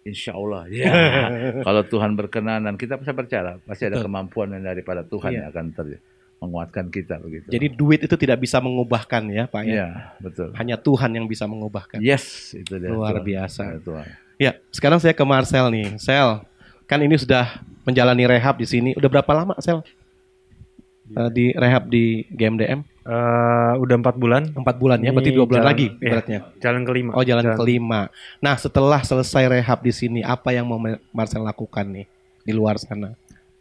Insya 0.00 0.32
Allah 0.32 0.64
ya 0.66 0.90
kalau 1.66 1.84
Tuhan 1.84 2.16
berkenan 2.16 2.64
dan 2.64 2.74
kita 2.74 2.96
bisa 2.96 3.12
percaya 3.12 3.60
pasti 3.60 3.84
ada 3.84 4.00
Betul. 4.00 4.10
kemampuan 4.10 4.48
yang 4.50 4.64
daripada 4.64 5.04
Tuhan 5.04 5.30
Iya. 5.30 5.36
yang 5.38 5.46
akan 5.48 5.66
ter- 5.70 6.02
menguatkan 6.40 6.88
kita 6.88 7.20
begitu. 7.20 7.46
Jadi 7.46 7.66
duit 7.70 8.00
itu 8.00 8.16
tidak 8.16 8.40
bisa 8.40 8.58
mengubahkan 8.58 9.28
ya 9.28 9.44
Pak 9.44 9.60
ya. 9.60 9.70
Iya, 9.70 9.88
betul. 10.18 10.48
Hanya 10.56 10.74
Tuhan 10.74 11.12
yang 11.12 11.28
bisa 11.28 11.44
mengubahkan. 11.44 12.00
Yes, 12.00 12.56
itu 12.56 12.80
dia. 12.80 12.88
Luar 12.88 13.20
Tuhan. 13.20 13.28
biasa. 13.28 13.62
Ya, 13.62 13.78
Tuhan. 13.78 14.06
Ya, 14.40 14.50
sekarang 14.72 14.98
saya 14.98 15.12
ke 15.12 15.20
Marcel 15.20 15.68
nih. 15.68 16.00
Sel, 16.00 16.40
kan 16.90 16.98
ini 16.98 17.14
sudah 17.14 17.46
menjalani 17.86 18.26
rehab 18.26 18.58
di 18.58 18.66
sini. 18.66 18.90
Udah 18.92 19.06
berapa 19.06 19.30
lama 19.30 19.54
Sel? 19.62 19.80
Eh, 21.10 21.30
di 21.30 21.44
rehab 21.54 21.86
di 21.86 22.22
GMDM? 22.28 22.82
Eh, 23.00 23.72
udah 23.78 23.96
empat 23.98 24.14
bulan. 24.14 24.50
Empat 24.52 24.76
bulan 24.76 24.98
ya, 24.98 25.10
berarti 25.10 25.30
dua 25.30 25.46
bulan 25.46 25.62
jalan- 25.62 25.70
lagi 25.70 25.86
iya, 25.96 26.10
beratnya. 26.12 26.38
jalan 26.58 26.82
kelima. 26.82 27.10
Oh, 27.14 27.22
jalan, 27.22 27.42
Jalan- 27.44 27.58
kelima. 27.58 28.00
Nah, 28.38 28.54
setelah 28.54 29.00
selesai 29.00 29.46
rehab 29.48 29.80
di 29.80 29.90
sini, 29.90 30.20
apa 30.20 30.50
yang 30.50 30.66
mau 30.66 30.78
Marcel 31.10 31.42
lakukan 31.42 31.86
nih 31.86 32.06
di 32.42 32.52
luar 32.52 32.78
sana? 32.78 33.14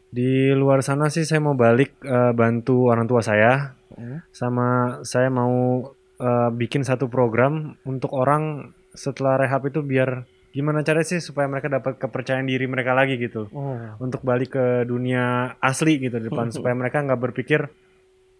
Di 0.09 0.53
luar 0.53 0.81
sana 0.81 1.09
sih 1.09 1.21
saya 1.21 1.37
mau 1.37 1.53
balik 1.53 1.97
eh, 2.01 2.33
bantu 2.33 2.89
orang 2.89 3.05
tua 3.05 3.21
saya, 3.21 3.73
Hmm. 3.89 4.21
sama 4.29 4.67
saya 5.01 5.29
mau 5.29 5.85
eh, 6.19 6.49
bikin 6.51 6.83
satu 6.83 7.07
program 7.07 7.79
untuk 7.81 8.11
orang 8.11 8.69
setelah 8.91 9.39
rehab 9.39 9.63
itu 9.65 9.79
biar 9.79 10.27
gimana 10.49 10.81
caranya 10.81 11.05
sih 11.05 11.21
supaya 11.21 11.45
mereka 11.45 11.69
dapat 11.69 11.95
kepercayaan 11.95 12.45
diri 12.45 12.65
mereka 12.65 12.91
lagi 12.91 13.15
gitu, 13.15 13.45
Oh. 13.49 13.77
untuk 14.01 14.21
balik 14.21 14.53
ke 14.53 14.65
dunia 14.83 15.53
asli 15.57 15.99
gitu 15.99 16.17
di 16.17 16.27
depan 16.27 16.49
Hmm. 16.49 16.55
supaya 16.55 16.73
mereka 16.73 16.99
nggak 16.99 17.21
berpikir 17.21 17.69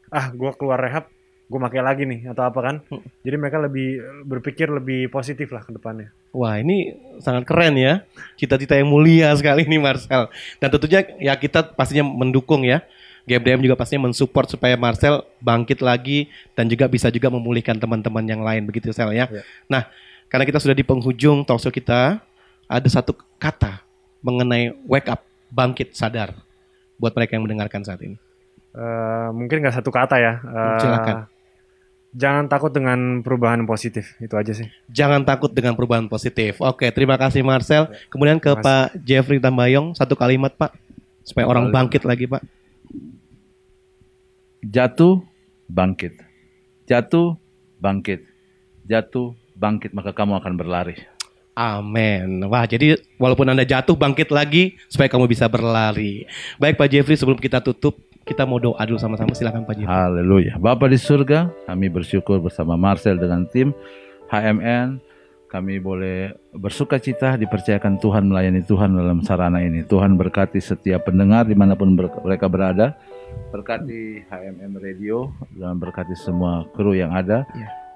ah 0.10 0.34
gua 0.34 0.52
keluar 0.54 0.80
rehab 0.80 1.06
gue 1.46 1.58
pakai 1.58 1.82
lagi 1.82 2.06
nih 2.06 2.30
atau 2.30 2.46
apa 2.46 2.60
kan, 2.62 2.76
Hmm. 2.86 3.02
jadi 3.26 3.36
mereka 3.36 3.58
lebih 3.58 3.98
berpikir 4.22 4.70
lebih 4.70 5.10
positif 5.10 5.50
lah 5.50 5.66
ke 5.66 5.74
depannya. 5.74 6.14
Wah, 6.30 6.62
ini 6.62 6.94
sangat 7.18 7.50
keren 7.50 7.74
ya. 7.74 8.06
Cita-cita 8.38 8.78
yang 8.78 8.86
mulia 8.86 9.34
sekali 9.42 9.66
nih 9.66 9.82
Marcel. 9.82 10.30
Dan 10.62 10.70
tentunya 10.70 11.02
ya 11.18 11.34
kita 11.34 11.74
pastinya 11.74 12.06
mendukung 12.06 12.62
ya. 12.62 12.86
GMDM 13.26 13.66
juga 13.66 13.74
pastinya 13.74 14.06
mensupport 14.06 14.46
supaya 14.46 14.78
Marcel 14.78 15.26
bangkit 15.42 15.82
lagi 15.82 16.30
dan 16.54 16.70
juga 16.70 16.86
bisa 16.86 17.10
juga 17.10 17.34
memulihkan 17.34 17.78
teman-teman 17.78 18.26
yang 18.26 18.46
lain 18.46 18.70
begitu 18.70 18.94
Sel 18.94 19.10
ya. 19.10 19.26
Ya. 19.26 19.42
Nah, 19.66 19.90
karena 20.30 20.46
kita 20.46 20.62
sudah 20.62 20.78
di 20.78 20.86
penghujung 20.86 21.42
talkshow 21.42 21.74
kita, 21.74 22.22
ada 22.70 22.90
satu 22.90 23.18
kata 23.42 23.82
mengenai 24.22 24.78
wake 24.86 25.10
up, 25.10 25.26
bangkit, 25.50 25.98
sadar 25.98 26.38
buat 27.02 27.12
mereka 27.18 27.34
yang 27.34 27.44
mendengarkan 27.50 27.82
saat 27.82 28.00
ini. 28.06 28.16
Eh, 28.70 29.30
mungkin 29.34 29.66
nggak 29.66 29.82
satu 29.82 29.90
kata 29.90 30.22
ya. 30.22 30.34
Eh, 30.38 30.80
Silakan. 30.80 31.18
Jangan 32.10 32.46
takut 32.50 32.74
dengan 32.74 33.22
perubahan 33.22 33.62
positif 33.70 34.18
itu 34.18 34.34
aja 34.34 34.54
sih. 34.54 34.66
Jangan 34.90 35.22
takut 35.22 35.54
dengan 35.54 35.78
perubahan 35.78 36.10
positif. 36.10 36.58
Oke, 36.58 36.90
terima 36.90 37.18
kasih 37.18 37.46
Marcel. 37.46 37.86
Kemudian 38.10 38.42
ke 38.42 38.50
Pak 38.50 38.98
Jeffrey 39.06 39.38
Tambayong 39.38 39.94
satu 39.94 40.18
kalimat 40.18 40.54
Pak 40.58 40.74
supaya 41.22 41.46
orang 41.46 41.70
bangkit 41.70 42.06
lagi 42.06 42.26
Pak. 42.26 42.42
Jatuh, 44.66 45.22
bangkit. 45.70 46.18
Jatuh, 46.90 47.38
bangkit. 47.78 48.26
Jatuh, 48.90 49.38
bangkit 49.60 49.92
maka 49.92 50.16
kamu 50.16 50.40
akan 50.40 50.54
berlari. 50.56 50.96
Amin. 51.60 52.40
Wah, 52.48 52.64
jadi 52.64 52.96
walaupun 53.20 53.44
Anda 53.52 53.68
jatuh 53.68 53.92
bangkit 53.92 54.32
lagi 54.32 54.80
supaya 54.88 55.12
kamu 55.12 55.28
bisa 55.28 55.52
berlari. 55.52 56.24
Baik 56.56 56.80
Pak 56.80 56.88
Jeffrey, 56.88 57.20
sebelum 57.20 57.36
kita 57.36 57.60
tutup, 57.60 58.00
kita 58.24 58.48
mau 58.48 58.64
doa 58.64 58.80
dulu 58.88 58.96
sama-sama. 58.96 59.36
Silakan 59.36 59.68
Pak 59.68 59.76
Jeffrey. 59.76 59.92
Haleluya. 59.92 60.56
Bapa 60.56 60.88
di 60.88 60.96
surga, 60.96 61.52
kami 61.68 61.92
bersyukur 61.92 62.40
bersama 62.40 62.80
Marcel 62.80 63.20
dengan 63.20 63.44
tim 63.44 63.76
HMN. 64.32 65.04
Kami 65.52 65.82
boleh 65.82 66.32
bersuka 66.56 67.02
cita 67.02 67.34
dipercayakan 67.36 67.98
Tuhan 68.00 68.30
melayani 68.30 68.64
Tuhan 68.64 68.96
dalam 68.96 69.20
sarana 69.26 69.60
ini. 69.60 69.84
Tuhan 69.84 70.16
berkati 70.16 70.62
setiap 70.64 71.10
pendengar 71.12 71.44
di 71.44 71.58
mana 71.58 71.76
pun 71.76 71.92
ber- 71.92 72.24
mereka 72.24 72.48
berada. 72.48 72.96
Berkati 73.52 74.30
HMM 74.30 74.78
Radio 74.80 75.34
dan 75.58 75.76
berkati 75.82 76.14
semua 76.16 76.70
kru 76.72 76.94
yang 76.94 77.12
ada 77.12 77.50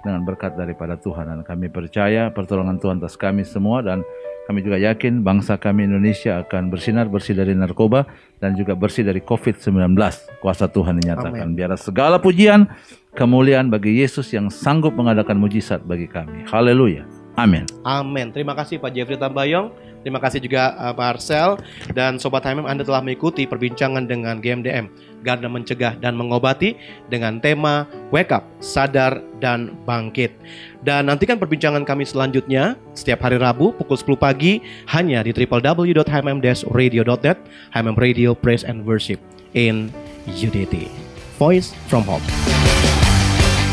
dengan 0.04 0.22
berkat 0.28 0.60
daripada 0.60 1.00
Tuhan. 1.00 1.32
Dan 1.32 1.40
kami 1.42 1.72
percaya 1.72 2.30
pertolongan 2.30 2.78
Tuhan 2.78 3.00
atas 3.00 3.16
kami 3.16 3.48
semua 3.48 3.80
dan 3.82 4.04
kami 4.44 4.60
juga 4.60 4.76
yakin 4.76 5.24
bangsa 5.24 5.56
kami 5.56 5.88
Indonesia 5.88 6.44
akan 6.44 6.68
bersinar 6.68 7.08
bersih 7.08 7.32
dari 7.32 7.56
narkoba 7.56 8.04
dan 8.44 8.60
juga 8.60 8.76
bersih 8.76 9.08
dari 9.08 9.24
COVID-19. 9.24 9.96
Kuasa 10.44 10.68
Tuhan 10.68 11.00
dinyatakan. 11.00 11.56
Biarlah 11.56 11.80
segala 11.80 12.20
pujian, 12.20 12.68
kemuliaan 13.16 13.72
bagi 13.72 14.04
Yesus 14.04 14.28
yang 14.36 14.52
sanggup 14.52 14.92
mengadakan 15.00 15.40
mujizat 15.40 15.88
bagi 15.88 16.12
kami. 16.12 16.44
Haleluya. 16.52 17.08
Amin. 17.34 17.66
Amin. 17.82 18.30
Terima 18.30 18.54
kasih 18.54 18.78
Pak 18.78 18.94
Jeffrey 18.94 19.18
Tambayong. 19.18 19.74
Terima 20.04 20.20
kasih 20.20 20.44
juga 20.44 20.76
uh, 20.76 20.94
Pak 20.94 21.08
Arcel 21.18 21.58
dan 21.96 22.20
Sobat 22.20 22.44
HMM 22.44 22.68
Anda 22.68 22.84
telah 22.84 23.00
mengikuti 23.00 23.48
perbincangan 23.48 24.04
dengan 24.06 24.44
GMDM 24.44 24.92
Garda 25.24 25.48
Mencegah 25.48 25.96
dan 26.04 26.20
Mengobati 26.20 26.76
dengan 27.08 27.40
tema 27.40 27.88
Wake 28.12 28.36
Up, 28.36 28.44
Sadar 28.60 29.24
dan 29.40 29.72
Bangkit. 29.88 30.36
Dan 30.84 31.08
nantikan 31.08 31.40
perbincangan 31.40 31.88
kami 31.88 32.04
selanjutnya 32.04 32.76
setiap 32.92 33.24
hari 33.24 33.40
Rabu 33.40 33.72
pukul 33.74 33.96
10 33.96 34.20
pagi 34.20 34.60
hanya 34.92 35.24
di 35.24 35.32
www.hmm-radio.net 35.32 37.40
HMM 37.72 37.96
Radio 37.96 38.36
Praise 38.36 38.68
and 38.68 38.84
Worship 38.84 39.24
in 39.56 39.88
UDT. 40.28 40.92
Voice 41.40 41.72
from 41.88 42.04
Hope. 42.06 42.22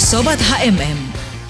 Sobat 0.01 0.41
HMM, 0.41 0.97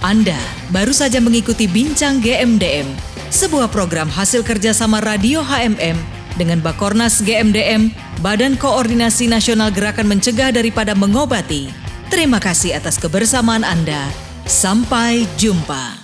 Anda 0.03 0.35
baru 0.75 0.91
saja 0.91 1.23
mengikuti 1.23 1.71
Bincang 1.71 2.19
GMDM, 2.19 2.91
sebuah 3.31 3.71
program 3.71 4.11
hasil 4.11 4.43
kerjasama 4.43 4.99
Radio 5.01 5.41
HMM 5.41 5.95
dengan 6.35 6.59
Bakornas 6.59 7.23
GMDM, 7.23 7.95
Badan 8.21 8.61
Koordinasi 8.61 9.33
Nasional 9.33 9.73
Gerakan 9.73 10.05
Mencegah 10.05 10.53
Daripada 10.53 10.93
Mengobati. 10.93 11.73
Terima 12.13 12.37
kasih 12.37 12.77
atas 12.77 13.01
kebersamaan 13.01 13.65
Anda. 13.65 14.13
Sampai 14.45 15.25
jumpa. 15.41 16.00